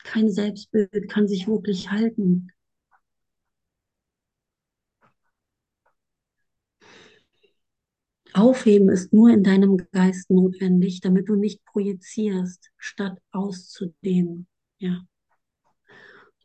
[0.04, 2.50] Kein Selbstbild kann sich wirklich halten.
[8.32, 14.46] Aufheben ist nur in deinem Geist notwendig, damit du nicht projizierst, statt auszudehnen.
[14.78, 15.04] Ja.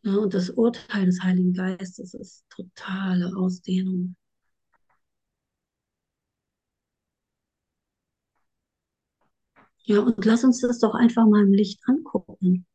[0.01, 0.15] ja.
[0.15, 4.15] Und das Urteil des Heiligen Geistes ist totale Ausdehnung.
[9.83, 12.65] Ja, und lass uns das doch einfach mal im Licht angucken.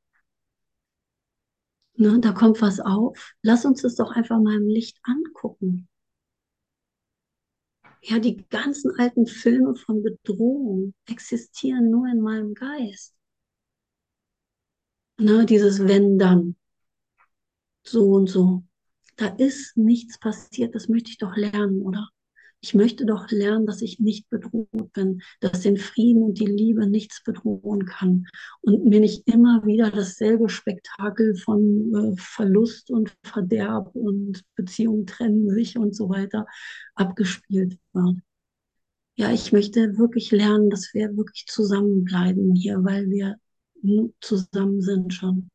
[1.99, 3.35] Ne, da kommt was auf.
[3.43, 5.87] Lass uns das doch einfach mal im Licht angucken.
[8.03, 13.15] Ja, die ganzen alten Filme von Bedrohung existieren nur in meinem Geist.
[15.21, 16.57] Ne, dieses Wenn dann.
[17.83, 18.63] So und so.
[19.17, 22.09] Da ist nichts passiert, das möchte ich doch lernen, oder?
[22.61, 26.89] Ich möchte doch lernen, dass ich nicht bedroht bin, dass den Frieden und die Liebe
[26.89, 28.27] nichts bedrohen kann
[28.63, 35.49] und mir nicht immer wieder dasselbe Spektakel von äh, Verlust und Verderb und Beziehungen trennen
[35.51, 36.47] sich und so weiter
[36.97, 38.17] abgespielt wird.
[39.15, 43.37] Ja, ich möchte wirklich lernen, dass wir wirklich zusammenbleiben hier, weil wir
[44.21, 45.49] zusammen sind schon.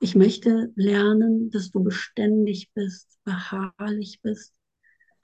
[0.00, 4.52] Ich möchte lernen, dass du beständig bist, beharrlich bist,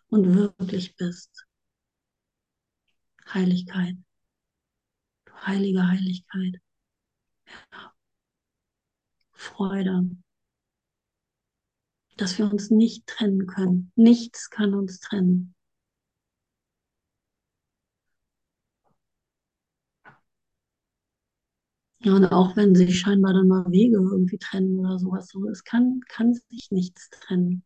[0.08, 1.46] und wirklich bist.
[3.32, 3.96] Heiligkeit.
[5.46, 6.60] Heilige Heiligkeit.
[9.32, 10.10] Freude.
[12.16, 13.92] Dass wir uns nicht trennen können.
[13.96, 15.54] Nichts kann uns trennen.
[22.04, 25.64] Ja, und auch wenn sich scheinbar dann mal Wege irgendwie trennen oder sowas, so, es
[25.64, 27.64] kann, kann sich nichts trennen.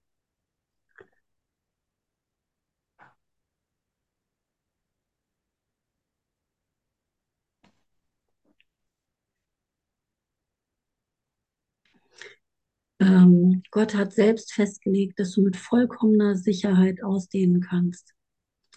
[13.09, 18.15] Ähm, Gott hat selbst festgelegt, dass du mit vollkommener Sicherheit ausdehnen kannst,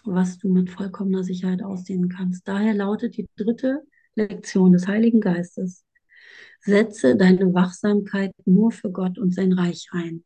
[0.04, 2.46] was du mit vollkommener Sicherheit ausdehnen kannst.
[2.48, 3.82] Daher lautet die dritte
[4.14, 5.84] Lektion des Heiligen Geistes.
[6.60, 10.24] Setze deine Wachsamkeit nur für Gott und sein Reich ein.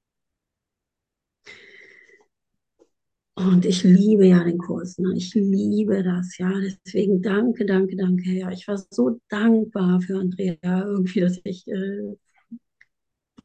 [3.39, 5.13] Und ich liebe ja den Kurs, ne?
[5.15, 6.51] ich liebe das, ja.
[6.59, 8.51] Deswegen danke, danke, danke, ja.
[8.51, 12.17] Ich war so dankbar für Andrea irgendwie, dass ich äh,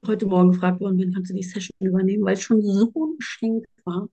[0.06, 3.18] heute Morgen gefragt worden bin, kannst du die Session übernehmen, weil es schon so ein
[3.18, 4.10] Geschenk war,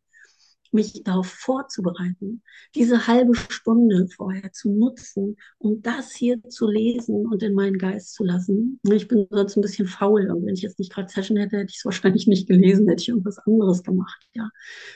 [0.73, 2.43] mich darauf vorzubereiten,
[2.75, 8.15] diese halbe Stunde vorher zu nutzen, um das hier zu lesen und in meinen Geist
[8.15, 8.79] zu lassen.
[8.85, 11.71] Ich bin sonst ein bisschen faul und wenn ich jetzt nicht gerade Session hätte, hätte
[11.71, 14.23] ich es wahrscheinlich nicht gelesen, hätte ich irgendwas anderes gemacht.
[14.35, 14.51] Ja,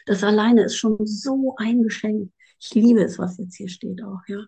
[0.07, 2.31] das alleine ist schon so ein Geschenk.
[2.61, 4.21] Ich liebe es, was jetzt hier steht auch.
[4.29, 4.45] Ja,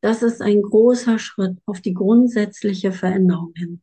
[0.00, 3.82] das ist ein großer Schritt auf die grundsätzliche Veränderung hin.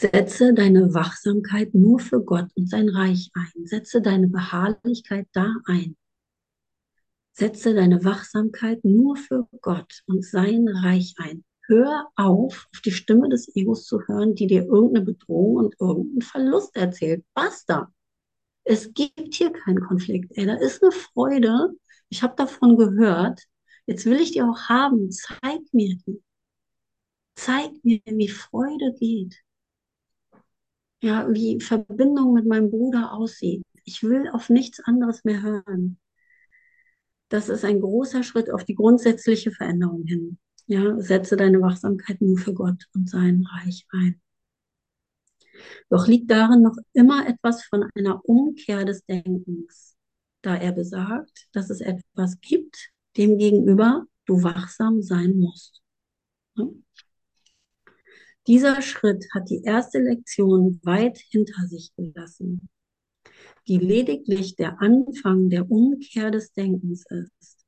[0.00, 3.66] Setze deine Wachsamkeit nur für Gott und sein Reich ein.
[3.66, 5.96] Setze deine Beharrlichkeit da ein.
[7.32, 11.44] Setze deine Wachsamkeit nur für Gott und sein Reich ein.
[11.66, 16.22] Hör auf, auf die Stimme des Egos zu hören, die dir irgendeine Bedrohung und irgendeinen
[16.22, 17.24] Verlust erzählt.
[17.34, 17.92] Basta.
[18.62, 20.30] Es gibt hier keinen Konflikt.
[20.36, 21.72] Ey, da ist eine Freude.
[22.08, 23.42] Ich habe davon gehört.
[23.86, 25.10] Jetzt will ich die auch haben.
[25.10, 26.22] Zeig mir die.
[27.34, 29.42] Zeig mir, wie Freude geht
[31.00, 33.62] ja, wie Verbindung mit meinem Bruder aussieht.
[33.84, 35.98] Ich will auf nichts anderes mehr hören.
[37.28, 40.38] Das ist ein großer Schritt auf die grundsätzliche Veränderung hin.
[40.66, 44.20] Ja, setze deine Wachsamkeit nur für Gott und sein Reich ein.
[45.88, 49.96] Doch liegt darin noch immer etwas von einer Umkehr des Denkens,
[50.42, 55.82] da er besagt, dass es etwas gibt, dem gegenüber du wachsam sein musst.
[58.48, 62.70] Dieser Schritt hat die erste Lektion weit hinter sich gelassen,
[63.66, 67.66] die lediglich der Anfang der Umkehr des Denkens ist.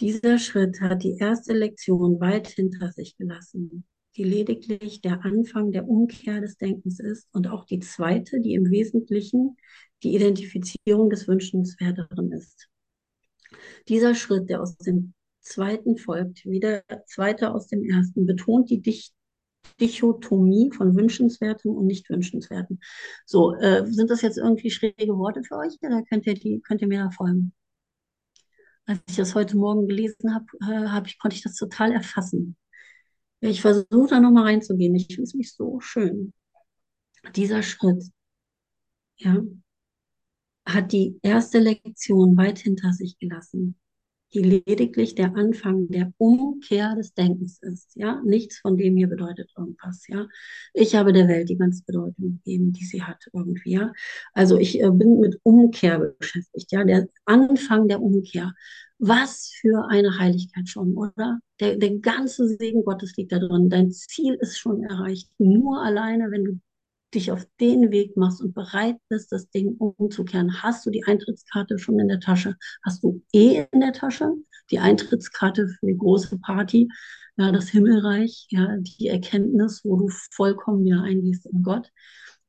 [0.00, 5.86] Dieser Schritt hat die erste Lektion weit hinter sich gelassen, die lediglich der Anfang der
[5.88, 9.56] Umkehr des Denkens ist und auch die zweite, die im Wesentlichen
[10.02, 12.68] die Identifizierung des Wünschenswerteren ist.
[13.86, 18.80] Dieser Schritt, der aus dem zweiten folgt, wie der zweite aus dem ersten, betont die
[18.80, 19.12] Dich
[19.80, 22.78] Dichotomie von Wünschenswertem und Nicht-Wünschenswertem.
[23.26, 26.82] So, äh, sind das jetzt irgendwie schräge Worte für euch oder könnt ihr, die, könnt
[26.82, 27.52] ihr mir da folgen?
[28.84, 32.56] Als ich das heute Morgen gelesen habe, äh, hab ich, konnte ich das total erfassen.
[33.40, 34.94] Ich versuche da nochmal reinzugehen.
[34.94, 36.32] Ich finde es mich so schön.
[37.34, 38.04] Dieser Schritt,
[39.16, 39.42] ja,
[40.66, 43.76] hat die erste Lektion weit hinter sich gelassen
[44.34, 47.94] die lediglich der Anfang der Umkehr des Denkens ist.
[47.96, 50.06] Ja, nichts von dem hier bedeutet irgendwas.
[50.08, 50.26] Ja,
[50.72, 53.72] ich habe der Welt die ganze Bedeutung gegeben, die sie hat irgendwie.
[53.72, 53.92] Ja,
[54.32, 56.72] also ich äh, bin mit Umkehr beschäftigt.
[56.72, 58.54] Ja, der Anfang der Umkehr.
[58.98, 61.40] Was für eine Heiligkeit schon, oder?
[61.60, 63.68] Der, der ganze Segen Gottes liegt da drin.
[63.68, 65.28] Dein Ziel ist schon erreicht.
[65.38, 66.60] Nur alleine, wenn du
[67.14, 71.78] dich auf den Weg machst und bereit bist, das Ding umzukehren, hast du die Eintrittskarte
[71.78, 72.56] schon in der Tasche?
[72.84, 74.32] Hast du eh in der Tasche
[74.70, 76.88] die Eintrittskarte für die große Party,
[77.36, 81.90] ja, das Himmelreich, ja, die Erkenntnis, wo du vollkommen wieder eingehst in Gott,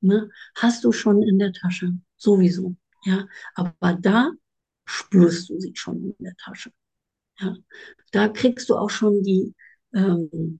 [0.01, 3.28] ne, hast du schon in der Tasche, sowieso, ja.
[3.55, 4.32] Aber da
[4.86, 6.72] spürst du sie schon in der Tasche,
[7.39, 7.55] ja.
[8.11, 9.53] Da kriegst du auch schon die
[9.93, 10.59] ähm,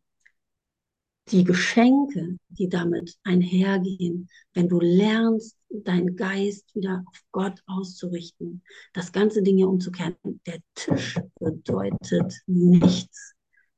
[1.32, 8.64] die Geschenke, die damit einhergehen, wenn du lernst, deinen Geist wieder auf Gott auszurichten,
[8.94, 10.16] das ganze Ding hier umzukehren.
[10.46, 13.34] Der Tisch bedeutet nichts.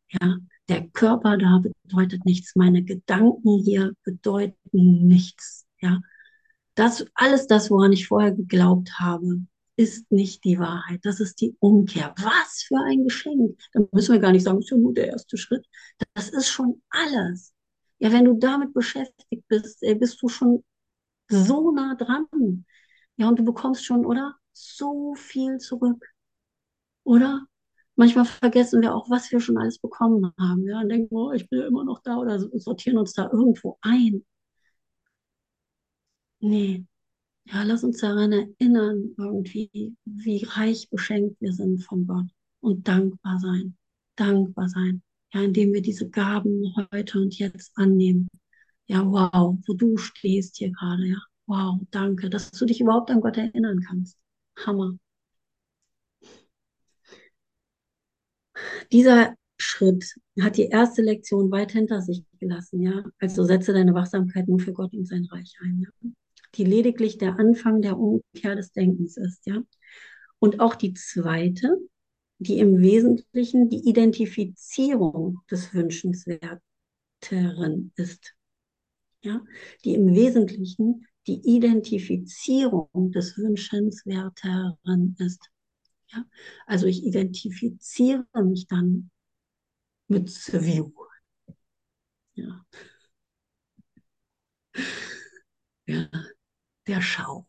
[0.09, 0.37] Ja,
[0.67, 2.55] der Körper da bedeutet nichts.
[2.55, 5.65] Meine Gedanken hier bedeuten nichts.
[5.81, 6.01] Ja,
[6.73, 9.45] das alles das, woran ich vorher geglaubt habe,
[9.77, 11.01] ist nicht die Wahrheit.
[11.03, 12.13] Das ist die Umkehr.
[12.17, 13.59] Was für ein Geschenk.
[13.73, 15.65] Da müssen wir gar nicht sagen, ist ja nur der erste Schritt.
[16.13, 17.53] Das ist schon alles.
[17.99, 20.63] Ja, wenn du damit beschäftigt bist, bist du schon
[21.29, 22.65] so nah dran.
[23.17, 24.35] Ja, und du bekommst schon, oder?
[24.53, 26.05] So viel zurück.
[27.03, 27.45] Oder?
[27.95, 30.67] Manchmal vergessen wir auch, was wir schon alles bekommen haben.
[30.67, 33.77] Ja, und denken, oh, ich bin ja immer noch da oder sortieren uns da irgendwo
[33.81, 34.25] ein.
[36.39, 36.85] Nee,
[37.45, 42.27] ja, lass uns daran erinnern, irgendwie, wie reich beschenkt wir sind von Gott
[42.61, 43.77] und dankbar sein.
[44.15, 45.03] Dankbar sein.
[45.33, 48.27] Ja, indem wir diese Gaben heute und jetzt annehmen.
[48.87, 51.17] Ja, wow, wo du stehst hier gerade, ja.
[51.47, 54.17] Wow, danke, dass du dich überhaupt an Gott erinnern kannst.
[54.65, 54.97] Hammer.
[58.91, 63.03] Dieser Schritt hat die erste Lektion weit hinter sich gelassen, ja.
[63.19, 66.09] Also setze deine Wachsamkeit nur für Gott und sein Reich ein, ja
[66.55, 69.61] die lediglich der Anfang der Umkehr des Denkens ist, ja.
[70.39, 71.77] Und auch die zweite,
[72.39, 76.61] die im Wesentlichen die Identifizierung des Wünschenswerteren
[77.95, 78.35] ist.
[79.23, 79.43] Ja,
[79.83, 85.49] die im Wesentlichen die Identifizierung des Wünschenswerteren ist.
[86.09, 86.25] Ja,
[86.67, 89.11] also ich identifiziere mich dann
[90.07, 90.91] mit View.
[92.35, 92.65] Ja.
[95.87, 96.09] Ja,
[96.87, 97.47] der Schau.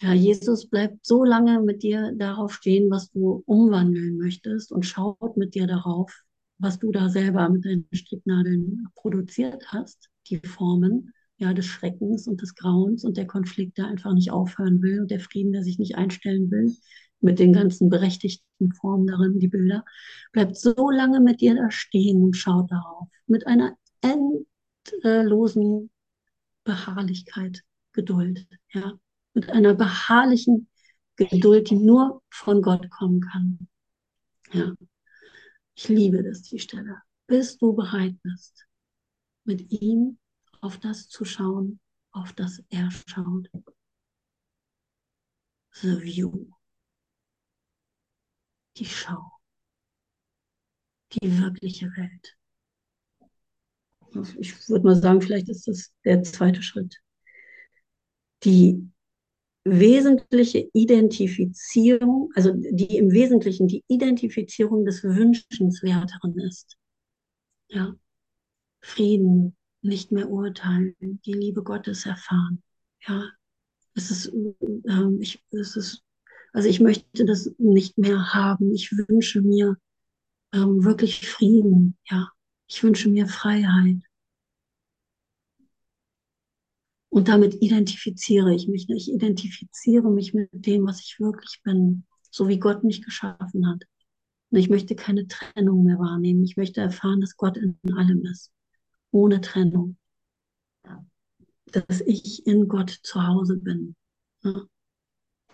[0.00, 5.36] Ja, Jesus bleibt so lange mit dir darauf stehen, was du umwandeln möchtest und schaut
[5.36, 6.12] mit dir darauf,
[6.58, 12.42] was du da selber mit deinen Stricknadeln produziert hast, die Formen ja, des Schreckens und
[12.42, 15.78] des Grauens und der Konflikt, der einfach nicht aufhören will und der Frieden, der sich
[15.78, 16.74] nicht einstellen will,
[17.20, 19.84] mit den ganzen berechtigten Formen darin, die Bilder,
[20.32, 23.76] bleibt so lange mit dir da stehen und schaut darauf, mit einer
[25.04, 25.91] endlosen
[26.64, 28.98] Beharrlichkeit, Geduld, ja,
[29.34, 30.68] mit einer beharrlichen
[31.16, 33.68] Geduld, die nur von Gott kommen kann.
[34.52, 34.72] Ja,
[35.74, 37.02] ich liebe das, die Stelle.
[37.26, 38.66] Bis du bereit bist,
[39.44, 40.18] mit ihm
[40.60, 41.80] auf das zu schauen,
[42.12, 43.48] auf das er schaut.
[45.74, 46.50] The View.
[48.76, 49.32] Die Schau.
[51.12, 52.36] Die wirkliche Welt
[54.38, 56.96] ich würde mal sagen, vielleicht ist das der zweite Schritt.
[58.44, 58.88] Die
[59.64, 66.76] wesentliche Identifizierung, also die im Wesentlichen die Identifizierung des Wünschenswerteren ist.
[67.68, 67.94] Ja.
[68.80, 72.62] Frieden, nicht mehr urteilen, die Liebe Gottes erfahren.
[73.06, 73.30] Ja.
[73.94, 76.02] Es ist, äh, ich, es ist,
[76.52, 78.72] also ich möchte das nicht mehr haben.
[78.72, 79.76] Ich wünsche mir
[80.52, 81.96] ähm, wirklich Frieden.
[82.10, 82.30] Ja.
[82.74, 84.00] Ich wünsche mir Freiheit.
[87.10, 88.88] Und damit identifiziere ich mich.
[88.88, 93.84] Ich identifiziere mich mit dem, was ich wirklich bin, so wie Gott mich geschaffen hat.
[94.48, 96.44] Und ich möchte keine Trennung mehr wahrnehmen.
[96.44, 98.50] Ich möchte erfahren, dass Gott in allem ist,
[99.10, 99.98] ohne Trennung.
[101.66, 103.96] Dass ich in Gott zu Hause bin.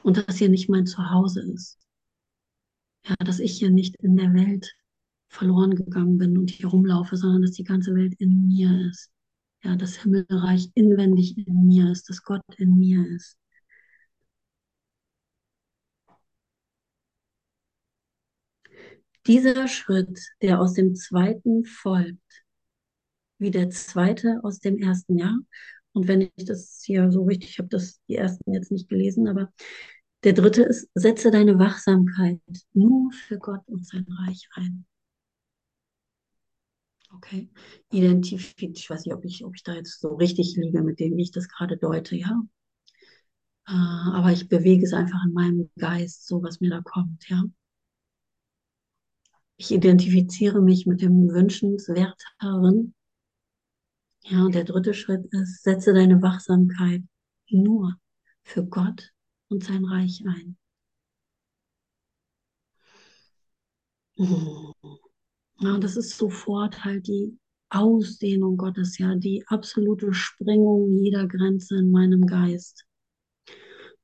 [0.04, 1.80] Und dass hier nicht mein Zuhause ist.
[3.08, 4.77] Ja, dass ich hier nicht in der Welt
[5.28, 9.10] verloren gegangen bin und hier rumlaufe, sondern dass die ganze Welt in mir ist.
[9.62, 13.36] Ja, das Himmelreich inwendig in mir ist, dass Gott in mir ist.
[19.28, 22.18] dieser Schritt, der aus dem zweiten folgt,
[23.38, 25.38] wie der zweite aus dem ersten Jahr.
[25.92, 29.28] Und wenn ich das hier so richtig, ich habe das die ersten jetzt nicht gelesen,
[29.28, 29.52] aber
[30.24, 32.40] der dritte ist, setze deine Wachsamkeit
[32.72, 34.87] nur für Gott und sein Reich ein.
[37.14, 37.48] Okay,
[37.90, 41.16] identifiziert, ich weiß nicht, ob ich, ob ich da jetzt so richtig liege mit dem,
[41.16, 42.42] wie ich das gerade deute, ja.
[43.68, 47.44] Äh, aber ich bewege es einfach in meinem Geist, so was mir da kommt, ja.
[49.56, 52.94] Ich identifiziere mich mit dem Wünschenswerteren.
[54.22, 57.02] Ja, und der dritte Schritt ist, setze deine Wachsamkeit
[57.50, 57.98] nur
[58.44, 59.12] für Gott
[59.48, 60.56] und sein Reich ein.
[65.60, 67.38] Ja, und das ist sofort halt die
[67.70, 72.84] Ausdehnung Gottes, ja, die absolute Sprengung jeder Grenze in meinem Geist.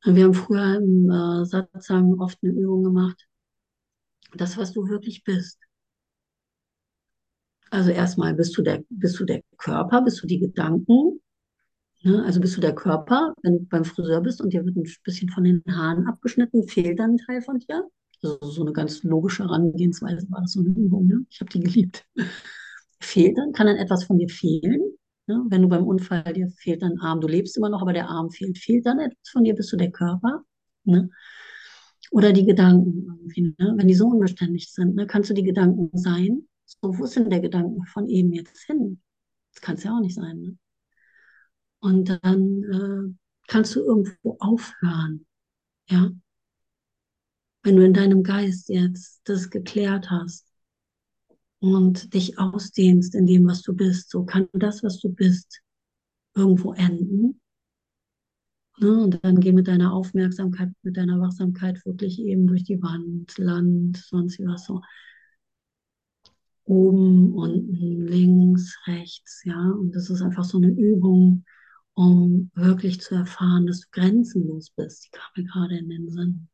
[0.04, 3.26] Wir haben früher im äh, Satzang oft eine Übung gemacht.
[4.34, 5.58] Das, was du wirklich bist.
[7.70, 11.20] Also erstmal bist du der, bist du der Körper, bist du die Gedanken,
[12.04, 12.22] Ne?
[12.24, 15.30] Also bist du der Körper, wenn du beim Friseur bist und dir wird ein bisschen
[15.30, 17.88] von den Haaren abgeschnitten, fehlt dann ein Teil von dir.
[18.24, 21.06] Also so eine ganz logische Herangehensweise war das so eine Übung.
[21.06, 21.26] Ne?
[21.30, 22.06] Ich habe die geliebt.
[23.00, 24.80] Fehlt dann, kann dann etwas von dir fehlen.
[25.26, 25.44] Ne?
[25.48, 28.30] Wenn du beim Unfall dir fehlt ein Arm, du lebst immer noch, aber der Arm
[28.30, 30.42] fehlt, fehlt dann etwas von dir, bist du der Körper.
[30.84, 31.10] Ne?
[32.10, 33.06] Oder die Gedanken
[33.36, 33.74] ne?
[33.76, 35.06] wenn die so unbeständig sind, ne?
[35.06, 36.46] kannst du die Gedanken sein.
[36.64, 39.02] So, wo sind der Gedanken von eben jetzt hin?
[39.52, 40.40] Das kann es ja auch nicht sein.
[40.40, 40.58] Ne?
[41.80, 43.14] Und dann äh,
[43.48, 45.26] kannst du irgendwo aufhören.
[45.90, 46.10] Ja.
[47.64, 50.46] Wenn du in deinem Geist jetzt das geklärt hast
[51.60, 55.62] und dich ausdehnst in dem, was du bist, so kann das, was du bist,
[56.34, 57.40] irgendwo enden.
[58.78, 59.02] Ne?
[59.04, 63.96] Und dann geh mit deiner Aufmerksamkeit, mit deiner Wachsamkeit wirklich eben durch die Wand, Land,
[63.96, 64.82] sonst was so.
[66.64, 69.70] Oben, unten, links, rechts, ja.
[69.70, 71.46] Und das ist einfach so eine Übung,
[71.94, 75.06] um wirklich zu erfahren, dass du grenzenlos bist.
[75.06, 76.48] Die kam mir gerade in den Sinn.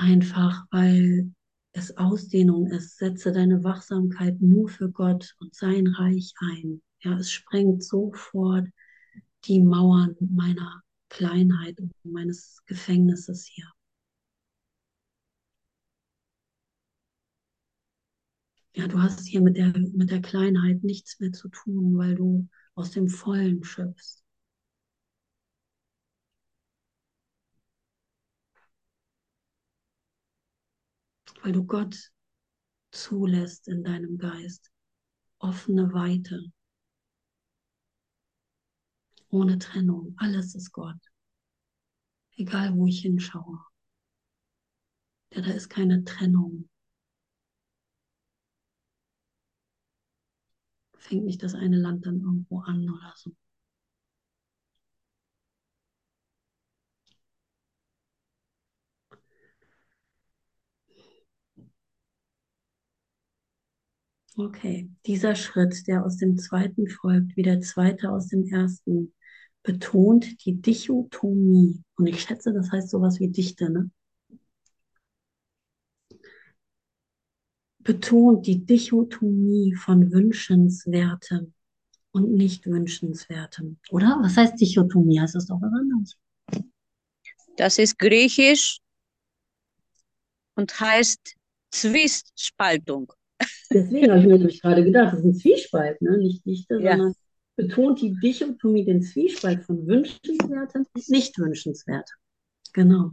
[0.00, 1.30] Einfach, weil
[1.72, 2.96] es Ausdehnung ist.
[2.96, 6.80] Setze deine Wachsamkeit nur für Gott und sein Reich ein.
[7.02, 8.66] Ja, es sprengt sofort
[9.44, 13.70] die Mauern meiner Kleinheit und meines Gefängnisses hier.
[18.72, 22.48] Ja, du hast hier mit der, mit der Kleinheit nichts mehr zu tun, weil du
[22.74, 24.19] aus dem Vollen schöpfst.
[31.42, 31.96] Weil du Gott
[32.90, 34.70] zulässt in deinem Geist.
[35.38, 36.52] Offene Weite.
[39.30, 40.14] Ohne Trennung.
[40.18, 41.00] Alles ist Gott.
[42.36, 43.58] Egal wo ich hinschaue.
[45.32, 46.68] Ja, da ist keine Trennung.
[51.10, 53.32] fängt nicht das eine Land dann irgendwo an oder so.
[64.40, 69.12] Okay, dieser Schritt, der aus dem zweiten folgt, wie der zweite aus dem ersten,
[69.62, 71.82] betont die Dichotomie.
[71.96, 73.90] Und ich schätze, das heißt sowas wie Dichte, ne?
[77.80, 81.52] betont die Dichotomie von Wünschenswertem
[82.12, 83.78] und nicht Wünschenswertem.
[83.90, 84.20] Oder?
[84.22, 85.20] Was heißt Dichotomie?
[85.20, 86.16] Heißt das doch was anderes?
[87.58, 88.78] Das ist griechisch
[90.54, 91.36] und heißt
[91.72, 93.12] Zwiespaltung.
[93.72, 96.18] Deswegen habe ich mir nämlich gerade gedacht, das ist ein Zwiespalt, ne?
[96.18, 96.96] nicht Dichte, ja.
[96.96, 97.14] sondern
[97.56, 102.16] betont die Dichotomie, den Zwiespalt von Wünschenswertem und nicht Wünschenswertem.
[102.72, 103.12] Genau.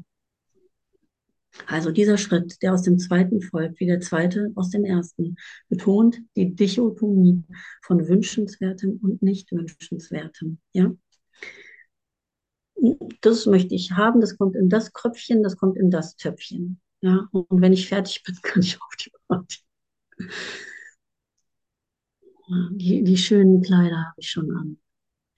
[1.65, 5.37] Also dieser Schritt, der aus dem zweiten folgt, wie der zweite aus dem ersten,
[5.69, 7.43] betont die Dichotomie
[7.81, 10.59] von wünschenswertem und nicht wünschenswertem.
[10.73, 10.91] Ja?
[13.21, 16.79] Das möchte ich haben, das kommt in das Kröpfchen, das kommt in das Töpfchen.
[17.01, 17.27] Ja?
[17.31, 19.57] Und wenn ich fertig bin, kann ich auf die Party.
[22.71, 24.77] Die, die schönen Kleider habe ich schon an.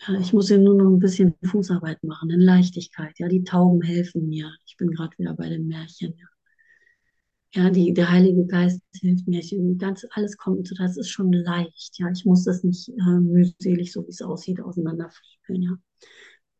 [0.07, 3.17] Ja, ich muss hier nur noch ein bisschen Fußarbeit machen, in Leichtigkeit.
[3.19, 4.51] Ja, die Tauben helfen mir.
[4.65, 6.13] Ich bin gerade wieder bei den Märchen.
[6.17, 9.39] Ja, ja die, der Heilige Geist hilft mir.
[9.39, 11.97] Ich, ganz, alles kommt, das ist schon leicht.
[11.97, 15.63] Ja, ich muss das nicht äh, mühselig, so wie es aussieht, auseinanderfriemeln.
[15.63, 15.77] Ja,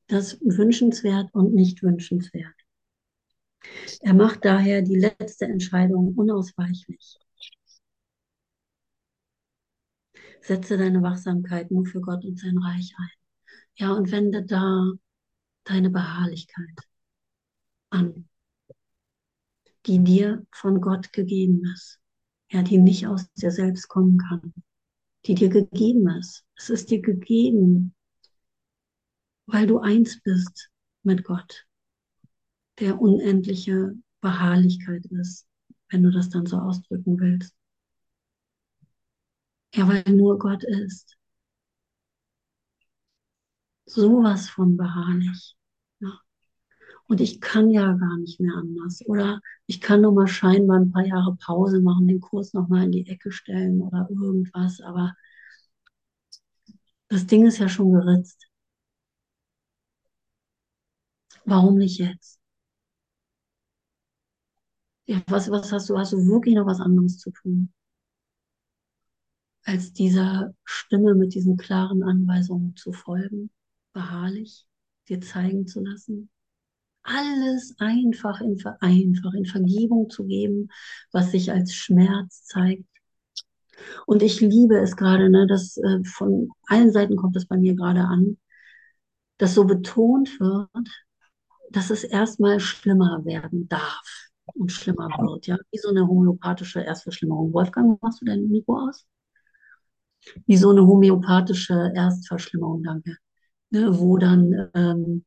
[0.08, 2.56] das wünschenswert und nicht wünschenswert.
[4.02, 7.20] Er macht daher die letzte Entscheidung unausweichlich.
[10.42, 13.10] Setze deine Wachsamkeit nur für Gott und sein Reich ein.
[13.76, 14.92] Ja, und wende da
[15.66, 16.76] deine Beharrlichkeit
[17.92, 18.28] an.
[19.86, 22.00] die dir von Gott gegeben ist.
[22.52, 24.54] Ja, die nicht aus dir selbst kommen kann,
[25.26, 26.46] die dir gegeben ist.
[26.56, 27.94] Es ist dir gegeben,
[29.46, 30.70] weil du eins bist
[31.04, 31.68] mit Gott,
[32.80, 35.48] der unendliche Beharrlichkeit ist,
[35.90, 37.56] wenn du das dann so ausdrücken willst.
[39.74, 41.18] Ja, weil nur Gott ist.
[43.86, 45.58] Sowas von beharrlich.
[46.00, 46.20] Ja.
[47.08, 49.02] Und ich kann ja gar nicht mehr anders.
[49.08, 52.92] Oder ich kann nur mal scheinbar ein paar Jahre Pause machen, den Kurs nochmal in
[52.94, 54.82] die Ecke stellen oder irgendwas.
[54.82, 55.16] Aber
[57.08, 58.48] das Ding ist ja schon geritzt.
[61.44, 62.40] Warum nicht jetzt?
[65.08, 65.98] Ja, was, was hast du?
[65.98, 67.74] Hast du wirklich noch was anderes zu tun?
[69.70, 73.52] Als dieser Stimme mit diesen klaren Anweisungen zu folgen,
[73.94, 74.66] beharrlich
[75.08, 76.32] dir zeigen zu lassen?
[77.04, 80.70] Alles einfach in, einfach in Vergebung zu geben,
[81.12, 82.90] was sich als Schmerz zeigt.
[84.08, 87.76] Und ich liebe es gerade, ne, dass äh, von allen Seiten kommt es bei mir
[87.76, 88.40] gerade an,
[89.38, 90.90] dass so betont wird,
[91.70, 97.54] dass es erstmal schlimmer werden darf und schlimmer wird, ja, wie so eine homöopathische Erstverschlimmerung.
[97.54, 99.06] Wolfgang, machst du dein Mikro aus?
[100.48, 103.18] Wie so eine homöopathische Erstverschlimmerung, danke.
[103.72, 105.26] Ne, wo dann ähm,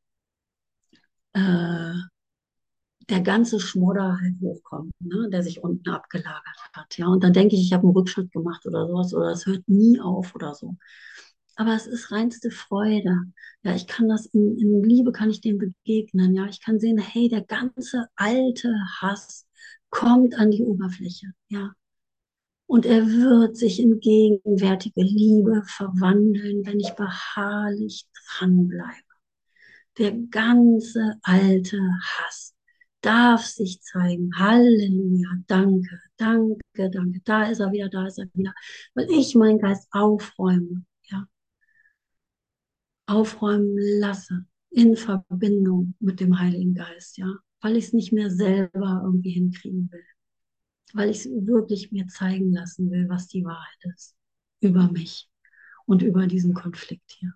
[1.34, 1.94] äh,
[3.08, 6.96] der ganze Schmodder halt hochkommt, ne, der sich unten abgelagert hat.
[6.98, 9.66] Ja, und dann denke ich, ich habe einen Rückschritt gemacht oder sowas oder es hört
[9.68, 10.76] nie auf oder so.
[11.56, 13.16] Aber es ist reinste Freude.
[13.62, 16.34] Ja, ich kann das in, in Liebe kann ich dem begegnen.
[16.34, 19.46] Ja, ich kann sehen, hey, der ganze alte Hass
[19.90, 21.32] kommt an die Oberfläche.
[21.48, 21.72] Ja,
[22.72, 29.12] und er wird sich in gegenwärtige Liebe verwandeln, wenn ich beharrlich dranbleibe.
[29.98, 32.54] Der ganze alte Hass
[33.02, 34.30] darf sich zeigen.
[34.38, 37.20] Halleluja, danke, danke, danke.
[37.26, 38.54] Da ist er wieder, da ist er wieder.
[38.94, 41.26] Weil ich meinen Geist aufräume, ja.
[43.04, 47.34] Aufräumen lasse in Verbindung mit dem Heiligen Geist, ja.
[47.60, 50.04] Weil ich es nicht mehr selber irgendwie hinkriegen will.
[50.92, 54.14] Weil ich wirklich mir zeigen lassen will, was die Wahrheit ist.
[54.60, 55.28] Über mich
[55.86, 57.34] und über diesen Konflikt hier.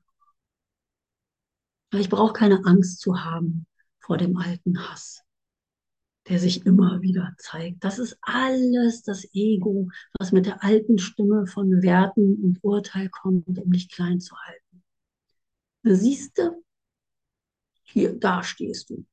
[1.92, 3.66] Ich brauche keine Angst zu haben
[4.00, 5.22] vor dem alten Hass,
[6.28, 7.82] der sich immer wieder zeigt.
[7.82, 9.88] Das ist alles das Ego,
[10.18, 14.84] was mit der alten Stimme von Werten und Urteil kommt, um dich klein zu halten.
[15.84, 16.64] Siehst du,
[17.84, 19.06] hier, da stehst du.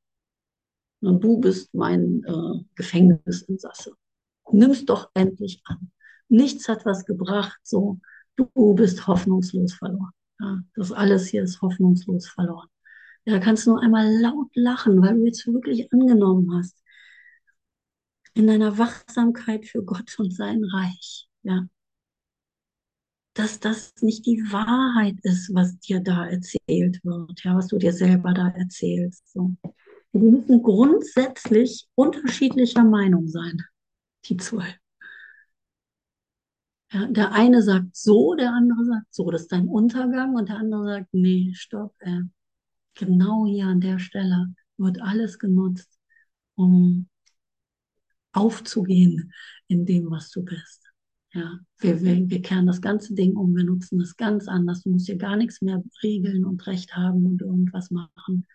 [1.01, 3.95] Und du bist mein äh, Gefängnisinsasse.
[4.51, 5.91] Nimm's doch endlich an.
[6.27, 7.99] Nichts hat was gebracht, so,
[8.35, 10.11] du bist hoffnungslos verloren.
[10.39, 12.67] Ja, das alles hier ist hoffnungslos verloren.
[13.25, 16.83] Ja, kannst du nur einmal laut lachen, weil du jetzt wirklich angenommen hast.
[18.33, 21.27] In deiner Wachsamkeit für Gott und sein Reich.
[21.43, 21.67] Ja.
[23.35, 27.93] Dass das nicht die Wahrheit ist, was dir da erzählt wird, ja, was du dir
[27.93, 29.31] selber da erzählst.
[29.31, 29.51] So.
[30.11, 33.63] Die müssen grundsätzlich unterschiedlicher Meinung sein,
[34.25, 34.77] die zwei.
[36.91, 40.57] Ja, der eine sagt so, der andere sagt so, das ist dein Untergang und der
[40.57, 42.21] andere sagt, nee, stopp, äh,
[42.93, 45.99] genau hier an der Stelle wird alles genutzt,
[46.55, 47.09] um
[48.31, 49.31] aufzugehen
[49.67, 50.81] in dem, was du bist.
[51.33, 54.83] Ja, wir, wir, wir kehren das ganze Ding um, wir nutzen es ganz anders.
[54.83, 58.45] Du musst hier gar nichts mehr regeln und Recht haben und irgendwas machen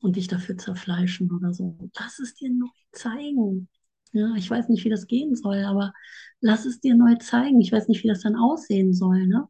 [0.00, 1.78] und dich dafür zerfleischen oder so.
[1.98, 3.68] Lass es dir neu zeigen.
[4.12, 5.92] Ja, ich weiß nicht, wie das gehen soll, aber
[6.40, 7.60] lass es dir neu zeigen.
[7.60, 9.26] Ich weiß nicht, wie das dann aussehen soll.
[9.26, 9.48] Ne?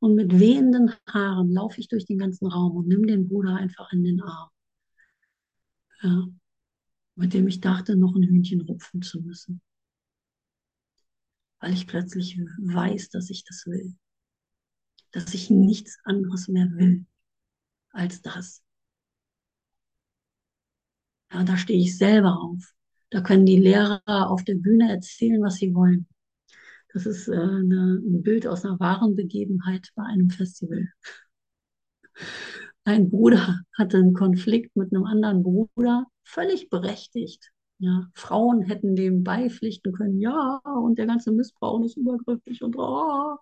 [0.00, 3.92] Und mit wehenden Haaren laufe ich durch den ganzen Raum und nimm den Bruder einfach
[3.92, 4.50] in den Arm.
[6.02, 6.26] Ja,
[7.16, 9.62] mit dem ich dachte, noch ein Hühnchen rupfen zu müssen.
[11.60, 13.96] Weil ich plötzlich weiß, dass ich das will.
[15.12, 17.06] Dass ich nichts anderes mehr will
[17.92, 18.62] als das.
[21.32, 22.74] Ja, da stehe ich selber auf.
[23.12, 26.06] Da können die Lehrer auf der Bühne erzählen, was sie wollen.
[26.94, 30.88] Das ist äh, eine, ein Bild aus einer wahren Begebenheit bei einem Festival.
[32.84, 37.50] Ein Bruder hatte einen Konflikt mit einem anderen Bruder, völlig berechtigt.
[37.78, 43.36] Ja, Frauen hätten dem beipflichten können, ja, und der ganze Missbrauch ist übergriffig und oh.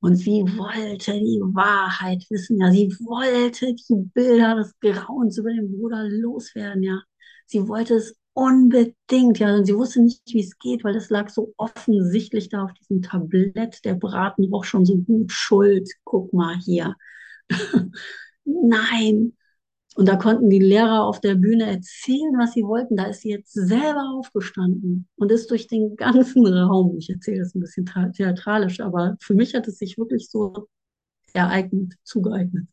[0.00, 5.70] Und sie wollte die Wahrheit wissen, ja, sie wollte die Bilder des Grauens über den
[5.76, 7.02] Bruder loswerden, ja.
[7.46, 9.54] Sie wollte es Unbedingt, ja.
[9.54, 13.02] Und sie wusste nicht, wie es geht, weil das lag so offensichtlich da auf diesem
[13.02, 13.84] Tablett.
[13.84, 15.90] Der Braten roch schon so gut schuld.
[16.04, 16.96] Guck mal hier.
[18.44, 19.34] Nein.
[19.96, 22.96] Und da konnten die Lehrer auf der Bühne erzählen, was sie wollten.
[22.96, 27.54] Da ist sie jetzt selber aufgestanden und ist durch den ganzen Raum, ich erzähle das
[27.54, 30.68] ein bisschen theatralisch, aber für mich hat es sich wirklich so
[31.34, 32.68] ereignet, zugeeignet.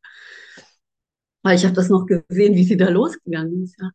[1.47, 3.89] Weil ich habe das noch gesehen, wie sie da losgegangen ist, ja.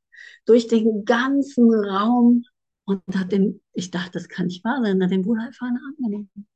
[0.46, 2.44] Durch den ganzen Raum
[2.86, 5.74] und hat den, ich dachte, das kann nicht wahr sein, hat den Bruder einfach in
[5.74, 6.46] den Arm genommen.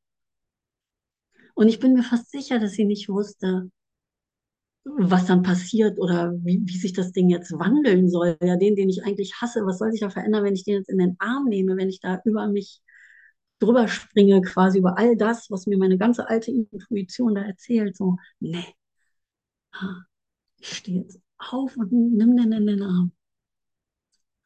[1.52, 3.70] Und ich bin mir fast sicher, dass sie nicht wusste,
[4.84, 8.38] was dann passiert oder wie, wie sich das Ding jetzt wandeln soll.
[8.40, 10.88] Ja, den, den ich eigentlich hasse, was soll sich da verändern, wenn ich den jetzt
[10.88, 12.80] in den Arm nehme, wenn ich da über mich
[13.58, 17.98] drüber springe, quasi über all das, was mir meine ganze alte Intuition da erzählt.
[17.98, 18.64] So, nee,
[20.70, 23.12] ich stehe jetzt auf und nimm den in den Arm.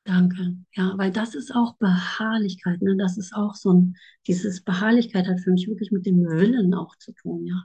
[0.05, 0.57] Danke.
[0.75, 2.83] Ja, weil das ist auch Beharrlichkeit.
[2.83, 2.97] Ne?
[2.97, 3.97] Das ist auch so ein,
[4.27, 7.65] dieses Beharrlichkeit hat für mich wirklich mit dem Willen auch zu tun, ja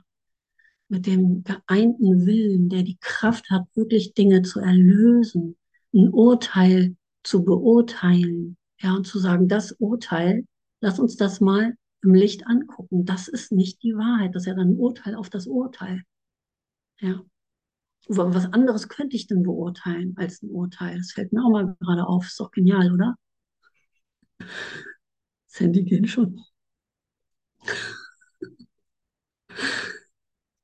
[0.88, 5.56] mit dem geeinten Willen, der die Kraft hat, wirklich Dinge zu erlösen,
[5.92, 10.46] ein Urteil zu beurteilen, ja, und zu sagen, das Urteil,
[10.80, 13.04] lass uns das mal im Licht angucken.
[13.04, 14.34] Das ist nicht die Wahrheit.
[14.34, 16.02] Das ist ja dann ein Urteil auf das Urteil.
[17.00, 17.24] Ja.
[18.08, 20.98] Was anderes könnte ich denn beurteilen als ein Urteil?
[20.98, 22.26] Das fällt mir auch mal gerade auf.
[22.26, 23.16] Ist doch genial, oder?
[25.48, 26.40] Das Handy geht schon.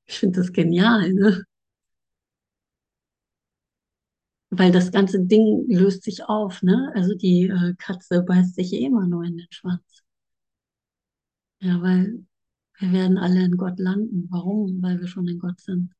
[0.05, 1.43] Ich finde das genial, ne?
[4.51, 6.91] Weil das ganze Ding löst sich auf, ne?
[6.95, 10.03] Also die äh, Katze beißt sich immer nur in den Schwanz.
[11.61, 12.25] Ja, weil
[12.79, 14.27] wir werden alle in Gott landen.
[14.29, 14.81] Warum?
[14.83, 15.93] Weil wir schon in Gott sind.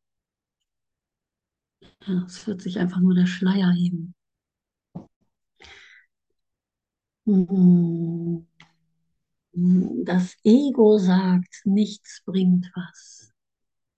[2.28, 4.16] Es wird sich einfach nur der Schleier heben.
[9.54, 13.32] Das Ego sagt, nichts bringt was.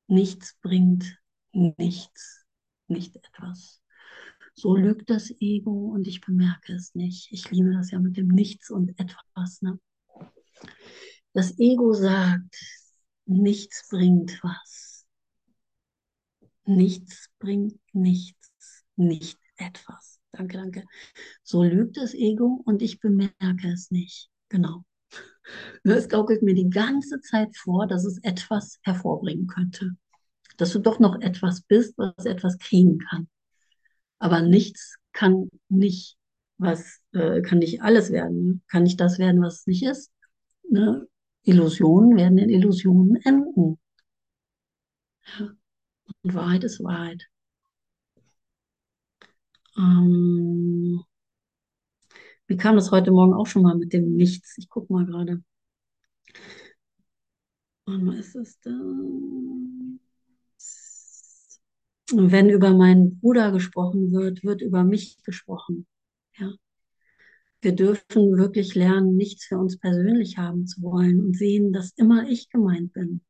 [0.07, 1.19] Nichts bringt
[1.51, 2.45] nichts,
[2.87, 3.81] nicht etwas.
[4.53, 7.31] So lügt das Ego und ich bemerke es nicht.
[7.31, 9.61] Ich liebe das ja mit dem Nichts und etwas.
[9.61, 9.79] Ne?
[11.33, 12.55] Das Ego sagt,
[13.25, 14.94] nichts bringt was.
[16.66, 20.20] Nichts bringt nichts, nicht etwas.
[20.32, 20.84] Danke, danke.
[21.43, 24.30] So lügt das Ego und ich bemerke es nicht.
[24.49, 24.84] Genau.
[25.84, 29.95] Es gaukelt mir die ganze Zeit vor, dass es etwas hervorbringen könnte.
[30.57, 33.30] Dass du doch noch etwas bist, was etwas kriegen kann.
[34.18, 36.18] Aber nichts kann nicht,
[36.57, 38.63] was äh, kann nicht alles werden.
[38.68, 40.11] Kann nicht das werden, was es nicht ist.
[40.68, 41.07] Ne?
[41.43, 43.78] Illusionen werden in Illusionen enden.
[45.38, 45.55] Ja.
[46.26, 47.28] Und Wahrheit ist Wahrheit.
[49.78, 51.03] Ähm,
[52.47, 54.57] wie kam das heute Morgen auch schon mal mit dem Nichts?
[54.57, 55.43] Ich gucke mal gerade.
[57.86, 58.71] Wann ist es da?
[62.11, 65.86] Wenn über meinen Bruder gesprochen wird, wird über mich gesprochen.
[66.39, 66.51] Ja.
[67.61, 72.28] Wir dürfen wirklich lernen, nichts für uns persönlich haben zu wollen und sehen, dass immer
[72.28, 73.21] ich gemeint bin.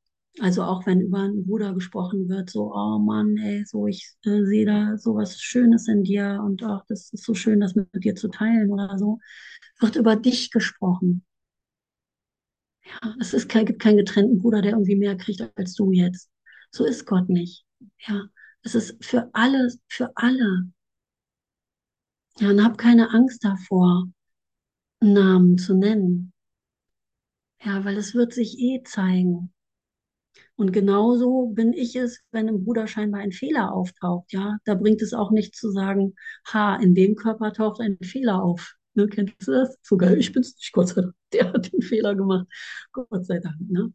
[0.42, 4.44] Also auch wenn über einen Bruder gesprochen wird, so, oh Mann, ey, so, ich äh,
[4.46, 7.88] sehe da so was Schönes in dir und auch das ist so schön, das mit
[8.04, 9.20] dir zu teilen oder so,
[9.80, 11.26] wird über dich gesprochen.
[12.84, 16.30] Ja, es ist kein, gibt keinen getrennten Bruder, der irgendwie mehr kriegt als du jetzt.
[16.72, 17.66] So ist Gott nicht.
[18.08, 18.24] Ja,
[18.64, 20.70] es ist für alle, für alle.
[22.40, 24.06] Ja, und hab keine Angst davor,
[25.02, 26.34] Namen zu nennen.
[27.62, 29.54] Ja, weil es wird sich eh zeigen.
[30.58, 34.32] Und genauso bin ich es, wenn im Bruder scheinbar ein Fehler auftaucht.
[34.32, 36.16] Ja, da bringt es auch nicht zu sagen,
[36.48, 38.76] ha, in dem Körper taucht ein Fehler auf.
[38.94, 39.78] Ne, kennst du das?
[39.82, 41.14] Sogar ich bin es nicht, Gott sei Dank.
[41.34, 42.48] Der hat den Fehler gemacht.
[42.94, 43.60] Gott sei Dank.
[43.60, 43.94] Ne?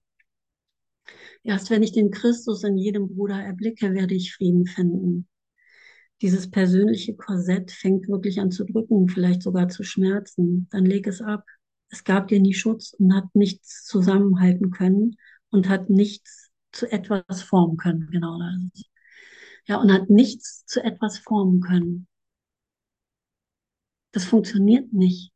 [1.42, 5.26] Erst wenn ich den Christus in jedem Bruder erblicke, werde ich Frieden finden.
[6.20, 10.68] Dieses persönliche Korsett fängt wirklich an zu drücken, vielleicht sogar zu schmerzen.
[10.70, 11.46] Dann leg es ab.
[11.88, 15.16] Es gab dir nie Schutz und hat nichts zusammenhalten können
[15.48, 16.39] und hat nichts
[16.72, 18.08] zu etwas formen können.
[18.10, 18.84] Genau das.
[19.66, 22.08] Ja, und hat nichts zu etwas formen können.
[24.12, 25.32] Das funktioniert nicht,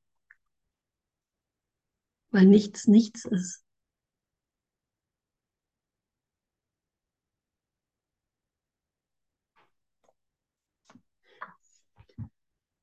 [2.32, 3.64] weil nichts nichts ist.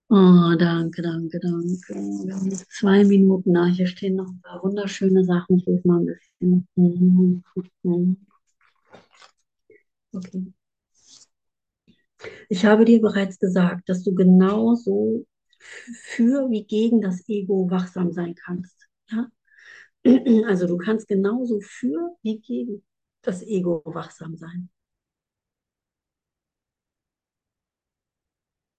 [0.09, 1.93] Oh, danke, danke, danke.
[2.25, 3.67] Wir haben jetzt zwei Minuten nach.
[3.73, 5.57] Hier stehen noch ein paar wunderschöne Sachen.
[5.57, 6.65] Ich lese mal ein
[7.55, 8.27] bisschen.
[10.13, 10.53] Okay.
[12.49, 15.25] Ich habe dir bereits gesagt, dass du genauso
[15.59, 18.87] für wie gegen das Ego wachsam sein kannst.
[19.09, 19.27] Ja?
[20.47, 22.83] Also du kannst genauso für wie gegen
[23.21, 24.69] das Ego wachsam sein.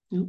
[0.09, 0.21] Ja.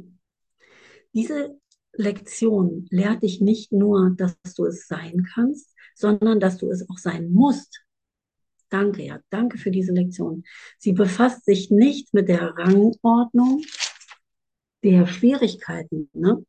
[1.13, 1.59] Diese
[1.93, 6.97] Lektion lehrt dich nicht nur, dass du es sein kannst, sondern dass du es auch
[6.97, 7.84] sein musst.
[8.69, 10.43] Danke, ja, danke für diese Lektion.
[10.77, 13.61] Sie befasst sich nicht mit der Rangordnung
[14.83, 16.45] der Schwierigkeiten, ne?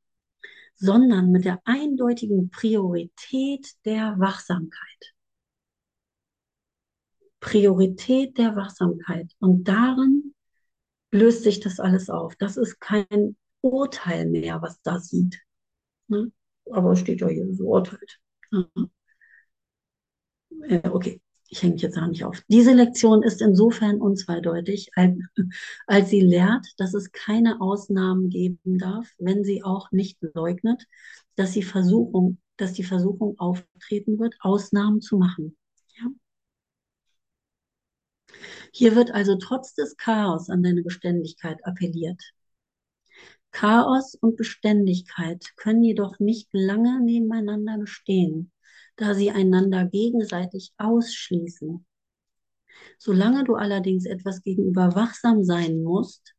[0.76, 5.14] sondern mit der eindeutigen Priorität der Wachsamkeit.
[7.40, 9.32] Priorität der Wachsamkeit.
[9.38, 10.34] Und darin
[11.12, 12.36] löst sich das alles auf.
[12.36, 15.40] Das ist kein Urteil mehr, was da sieht.
[16.08, 16.32] Ne?
[16.70, 18.20] Aber es steht ja hier so urteilt.
[20.68, 21.20] Äh, okay,
[21.56, 22.42] ich hänge jetzt auch nicht auf.
[22.48, 25.16] Diese Lektion ist insofern unzweideutig, als,
[25.86, 30.84] als sie lehrt, dass es keine Ausnahmen geben darf, wenn sie auch nicht leugnet,
[31.34, 35.56] dass, die Versuchung, dass die Versuchung auftreten wird, Ausnahmen zu machen.
[35.96, 36.06] Ja?
[38.72, 42.20] Hier wird also trotz des Chaos an deine Beständigkeit appelliert.
[43.50, 48.52] Chaos und Beständigkeit können jedoch nicht lange nebeneinander bestehen,
[48.96, 51.84] da sie einander gegenseitig ausschließen.
[52.98, 56.34] Solange du allerdings etwas gegenüber wachsam sein musst,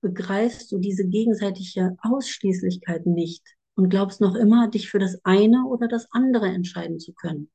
[0.00, 3.42] begreifst du diese gegenseitige Ausschließlichkeit nicht
[3.74, 7.50] und glaubst noch immer, dich für das eine oder das andere entscheiden zu können.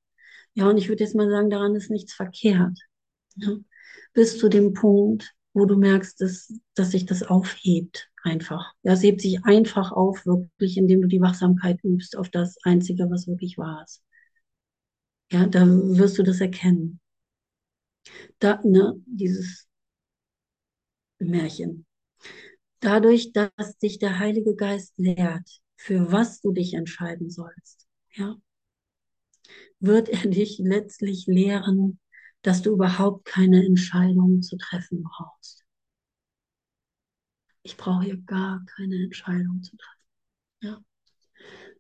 [0.53, 2.77] Ja, und ich würde jetzt mal sagen, daran ist nichts verkehrt.
[3.35, 3.55] Ja,
[4.13, 8.73] bis zu dem Punkt, wo du merkst, dass, dass sich das aufhebt einfach.
[8.83, 13.09] Ja, es hebt sich einfach auf, wirklich, indem du die Wachsamkeit übst auf das Einzige,
[13.09, 14.03] was wirklich wahr ist.
[15.31, 16.99] Ja, da wirst du das erkennen.
[18.39, 19.67] Da, ne, dieses
[21.19, 21.85] Märchen.
[22.79, 28.35] Dadurch, dass dich der Heilige Geist lehrt, für was du dich entscheiden sollst, ja,
[29.79, 31.99] wird er dich letztlich lehren,
[32.41, 35.65] dass du überhaupt keine Entscheidungen zu treffen brauchst.
[37.63, 40.05] Ich brauche hier gar keine Entscheidung zu treffen.
[40.61, 40.83] Ja?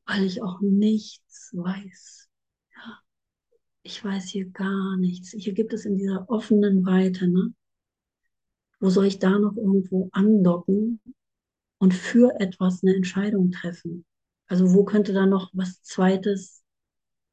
[0.05, 2.29] Weil ich auch nichts weiß.
[2.75, 2.99] Ja?
[3.83, 5.31] Ich weiß hier gar nichts.
[5.31, 7.53] Hier gibt es in dieser offenen Weite, ne?
[8.79, 11.01] wo soll ich da noch irgendwo andocken
[11.77, 14.05] und für etwas eine Entscheidung treffen?
[14.47, 16.63] Also wo könnte da noch was Zweites,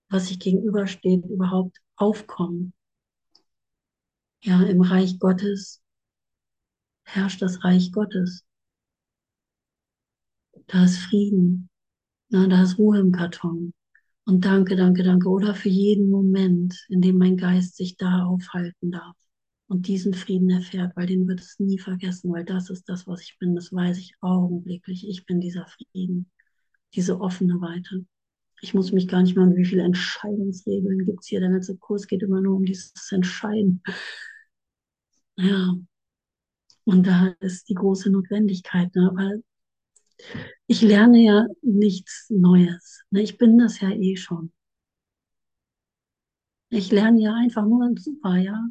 [0.09, 2.72] was sich gegenübersteht, überhaupt aufkommen?
[4.47, 5.83] Ja, im Reich Gottes
[7.03, 8.45] herrscht das Reich Gottes.
[10.69, 11.69] Da ist Frieden.
[12.29, 13.75] Na, da ist Ruhe im Karton.
[14.25, 15.29] Und danke, danke, danke.
[15.29, 19.17] Oder für jeden Moment, in dem mein Geist sich da aufhalten darf
[19.67, 23.23] und diesen Frieden erfährt, weil den wird es nie vergessen, weil das ist das, was
[23.23, 23.57] ich bin.
[23.57, 25.09] Das weiß ich augenblicklich.
[25.09, 26.31] Ich bin dieser Frieden,
[26.95, 28.07] diese offene Weite.
[28.61, 31.41] Ich muss mich gar nicht mehr an wie viele Entscheidungsregeln gibt es hier.
[31.41, 33.83] Der ganze Kurs geht immer nur um dieses Entscheiden.
[35.37, 35.74] Ja.
[36.84, 39.11] Und da ist die große Notwendigkeit, ne?
[39.14, 39.45] weil
[40.66, 43.05] ich lerne ja nichts Neues.
[43.11, 43.22] Ne?
[43.22, 44.53] Ich bin das ja eh schon.
[46.70, 48.66] Ich lerne ja einfach nur super, ja.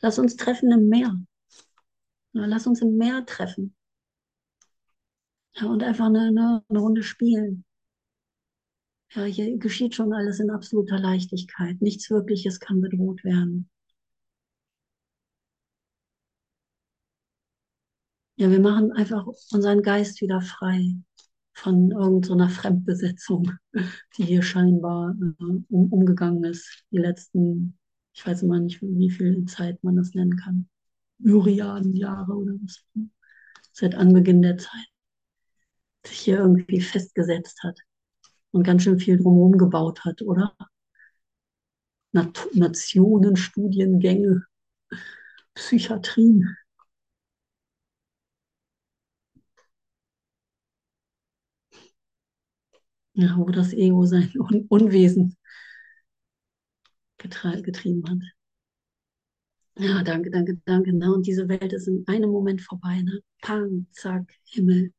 [0.00, 1.20] Lass uns treffen im Meer.
[2.32, 3.74] Lass uns im Meer treffen.
[5.54, 7.64] Ja, und einfach eine, eine, eine Runde spielen.
[9.12, 11.80] Ja, hier geschieht schon alles in absoluter Leichtigkeit.
[11.82, 13.68] Nichts Wirkliches kann bedroht werden.
[18.40, 20.96] Ja, wir machen einfach unseren Geist wieder frei
[21.52, 23.52] von irgendeiner so Fremdbesetzung,
[24.16, 27.78] die hier scheinbar äh, um, umgegangen ist, die letzten,
[28.14, 30.70] ich weiß immer nicht, wie viel Zeit man das nennen kann,
[31.18, 32.82] Myriaden Jahre oder was,
[33.74, 34.88] seit Anbeginn der Zeit,
[36.06, 37.78] sich hier irgendwie festgesetzt hat
[38.52, 40.56] und ganz schön viel drumherum gebaut hat, oder?
[42.12, 44.46] Nat Nationen, Studiengänge,
[45.52, 46.56] Psychiatrien.
[53.20, 55.36] Ja, wo das Ego sein Un Unwesen
[57.62, 58.18] getrieben hat.
[59.78, 60.92] Ja, danke, danke, danke.
[60.92, 61.12] Ne?
[61.12, 63.00] Und diese Welt ist in einem Moment vorbei.
[63.02, 63.20] Ne?
[63.40, 64.92] Pang, zack, Himmel.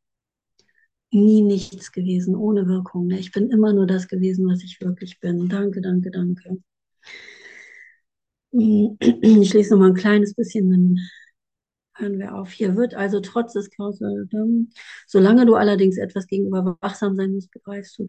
[1.11, 3.07] Nie nichts gewesen, ohne Wirkung.
[3.07, 3.19] Ne?
[3.19, 5.49] Ich bin immer nur das gewesen, was ich wirklich bin.
[5.49, 6.57] Danke, danke, danke.
[8.51, 10.99] Ich lese noch mal ein kleines bisschen,
[11.95, 12.51] hören wir auf.
[12.51, 13.99] Hier wird also trotz des Chaos,
[15.07, 18.05] solange du allerdings etwas gegenüber wachsam sein musst, begreifst du,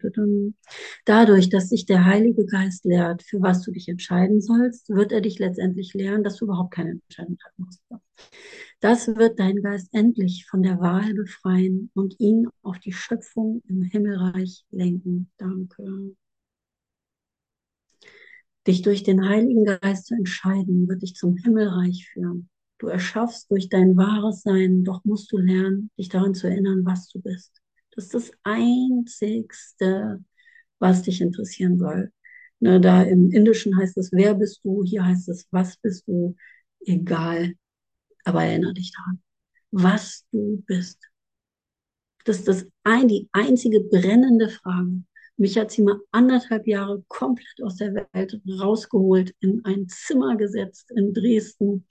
[1.05, 5.21] dadurch, dass sich der Heilige Geist lehrt, für was du dich entscheiden sollst, wird er
[5.21, 7.81] dich letztendlich lehren, dass du überhaupt keine Entscheidung treffen musst.
[8.79, 13.81] Das wird dein Geist endlich von der Wahl befreien und ihn auf die Schöpfung im
[13.81, 15.31] Himmelreich lenken.
[15.37, 16.15] Danke.
[18.67, 22.49] Dich durch den Heiligen Geist zu entscheiden, wird dich zum Himmelreich führen.
[22.83, 27.07] Du erschaffst durch dein wahres Sein, doch musst du lernen, dich daran zu erinnern, was
[27.07, 27.61] du bist.
[27.91, 30.21] Das ist das Einzigste,
[30.79, 32.11] was dich interessieren soll.
[32.59, 34.83] Ne, da im Indischen heißt es, wer bist du?
[34.83, 36.35] Hier heißt es, was bist du?
[36.81, 37.53] Egal.
[38.25, 39.23] Aber erinnere dich daran,
[39.71, 40.99] was du bist.
[42.25, 45.03] Das ist das ein, die einzige brennende Frage.
[45.37, 50.91] Mich hat sie mal anderthalb Jahre komplett aus der Welt rausgeholt, in ein Zimmer gesetzt
[50.91, 51.85] in Dresden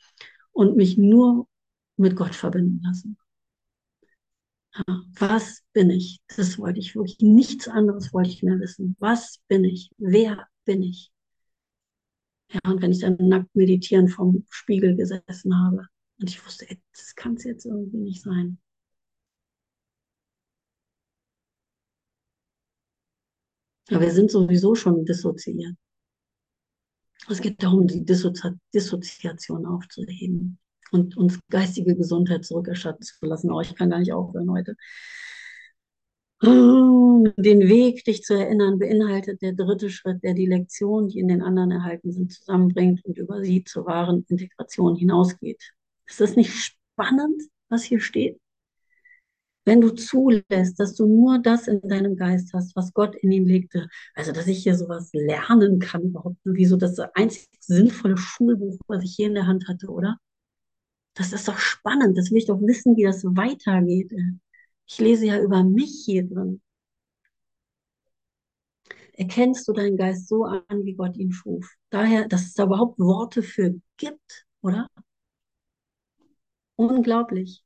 [0.52, 1.48] und mich nur
[1.96, 3.16] mit Gott verbinden lassen.
[4.74, 6.20] Ja, was bin ich?
[6.36, 7.18] Das wollte ich wirklich.
[7.20, 8.96] Nichts anderes wollte ich mehr wissen.
[8.98, 9.90] Was bin ich?
[9.98, 11.10] Wer bin ich?
[12.52, 15.88] Ja, und wenn ich dann nackt meditieren vom Spiegel gesessen habe
[16.20, 18.58] und ich wusste, ey, das kann es jetzt irgendwie nicht sein.
[23.90, 25.76] Aber wir sind sowieso schon dissoziiert.
[27.28, 30.58] Es geht darum, die Dissozi Dissoziation aufzuheben
[30.90, 33.50] und uns geistige Gesundheit zurückerstatten zu lassen.
[33.50, 34.76] Oh, ich kann gar nicht aufhören heute.
[36.42, 41.40] Den Weg, dich zu erinnern, beinhaltet der dritte Schritt, der die Lektionen, die in den
[41.40, 45.72] anderen erhalten sind, zusammenbringt und über sie zur wahren Integration hinausgeht.
[46.06, 48.41] Ist das nicht spannend, was hier steht?
[49.64, 53.46] Wenn du zulässt, dass du nur das in deinem Geist hast, was Gott in ihn
[53.46, 58.78] legte, also dass ich hier sowas lernen kann, überhaupt wie so das einzig sinnvolle Schulbuch,
[58.88, 60.18] was ich je in der Hand hatte, oder?
[61.14, 64.12] Das ist doch spannend, das will ich doch wissen, wie das weitergeht.
[64.86, 66.60] Ich lese ja über mich hier drin.
[69.14, 71.70] Erkennst du deinen Geist so an, wie Gott ihn schuf?
[71.90, 74.88] Daher, dass es da überhaupt Worte für gibt, oder?
[76.76, 77.62] Unglaublich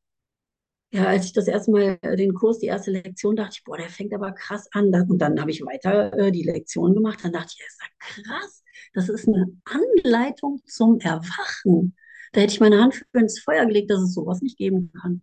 [0.96, 3.76] ja, als ich das erste Mal äh, den Kurs, die erste Lektion, dachte ich, boah,
[3.76, 4.92] der fängt aber krass an.
[5.08, 7.20] Und dann habe ich weiter äh, die Lektion gemacht.
[7.22, 7.88] Dann dachte ich, ist ja
[8.24, 8.62] krass.
[8.94, 11.96] Das ist eine Anleitung zum Erwachen.
[12.32, 15.22] Da hätte ich meine Hand für ins Feuer gelegt, dass es sowas nicht geben kann.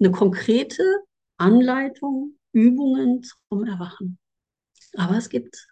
[0.00, 0.82] Eine konkrete
[1.36, 4.18] Anleitung, Übungen zum Erwachen.
[4.96, 5.68] Aber es gibt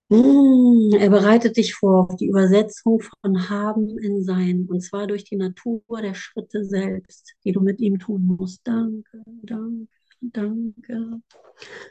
[0.13, 5.37] er bereitet dich vor auf die Übersetzung von Haben in Sein, und zwar durch die
[5.37, 8.59] Natur der Schritte selbst, die du mit ihm tun musst.
[8.65, 9.87] Danke, danke,
[10.19, 11.21] danke.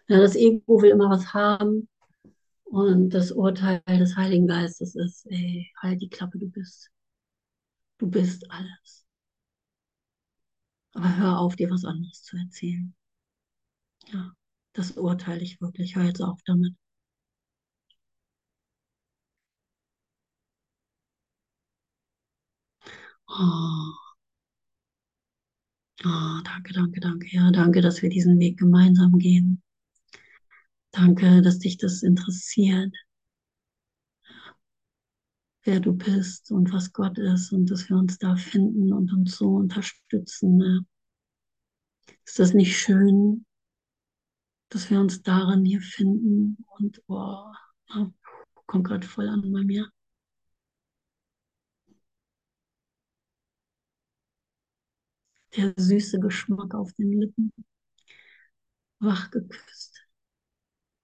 [0.09, 1.89] Ja, das Ego will immer was haben
[2.65, 6.91] und das Urteil des Heiligen Geistes ist, ey, halt die Klappe, du bist.
[7.99, 9.07] Du bist alles.
[10.93, 12.95] Aber hör auf, dir was anderes zu erzählen.
[14.13, 14.33] Ja,
[14.75, 15.97] das urteile ich wirklich.
[15.97, 16.75] Hör jetzt auf damit.
[23.43, 23.95] Oh.
[26.05, 27.27] oh, danke, danke, danke.
[27.31, 29.63] Ja, danke, dass wir diesen Weg gemeinsam gehen.
[30.91, 32.95] Danke, dass dich das interessiert,
[35.65, 39.37] wer du bist und was Gott ist und dass wir uns da finden und uns
[39.39, 40.87] so unterstützen.
[42.27, 43.47] Ist das nicht schön,
[44.69, 47.57] dass wir uns darin hier finden und boah,
[48.67, 49.91] kommt gerade voll an bei mir.
[55.57, 57.53] Der süße Geschmack auf den Lippen,
[59.01, 60.01] wach geküsst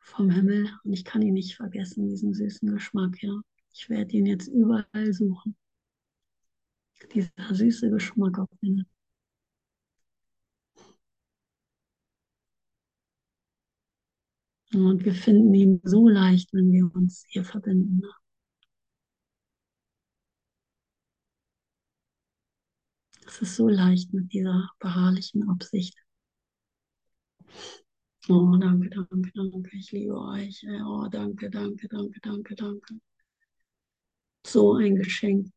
[0.01, 0.70] vom Himmel.
[0.84, 3.40] Und ich kann ihn nicht vergessen, diesen süßen Geschmack, ja.
[3.72, 5.57] Ich werde ihn jetzt überall suchen.
[7.14, 8.97] Dieser süße Geschmack auf den Lippen.
[14.74, 18.03] Und wir finden ihn so leicht, wenn wir uns hier verbinden.
[23.26, 25.96] Es ist so leicht mit dieser beharrlichen Absicht.
[28.28, 29.76] Oh, danke, danke, danke.
[29.76, 30.64] Ich liebe euch.
[30.84, 32.94] Oh, danke, danke, danke, danke, danke.
[34.46, 35.48] So ein Geschenk.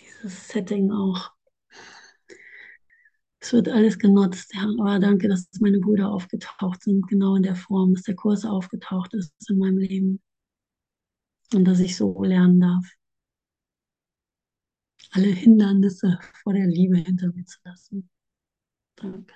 [0.00, 1.30] Dieses Setting auch.
[3.38, 4.62] Es wird alles genutzt, ja.
[4.80, 9.14] Aber danke, dass meine Brüder aufgetaucht sind, genau in der Form, dass der Kurs aufgetaucht
[9.14, 10.20] ist in meinem Leben.
[11.54, 12.95] Und dass ich so lernen darf
[15.16, 18.10] alle Hindernisse vor der Liebe hinter mir zu lassen.
[18.96, 19.34] Danke.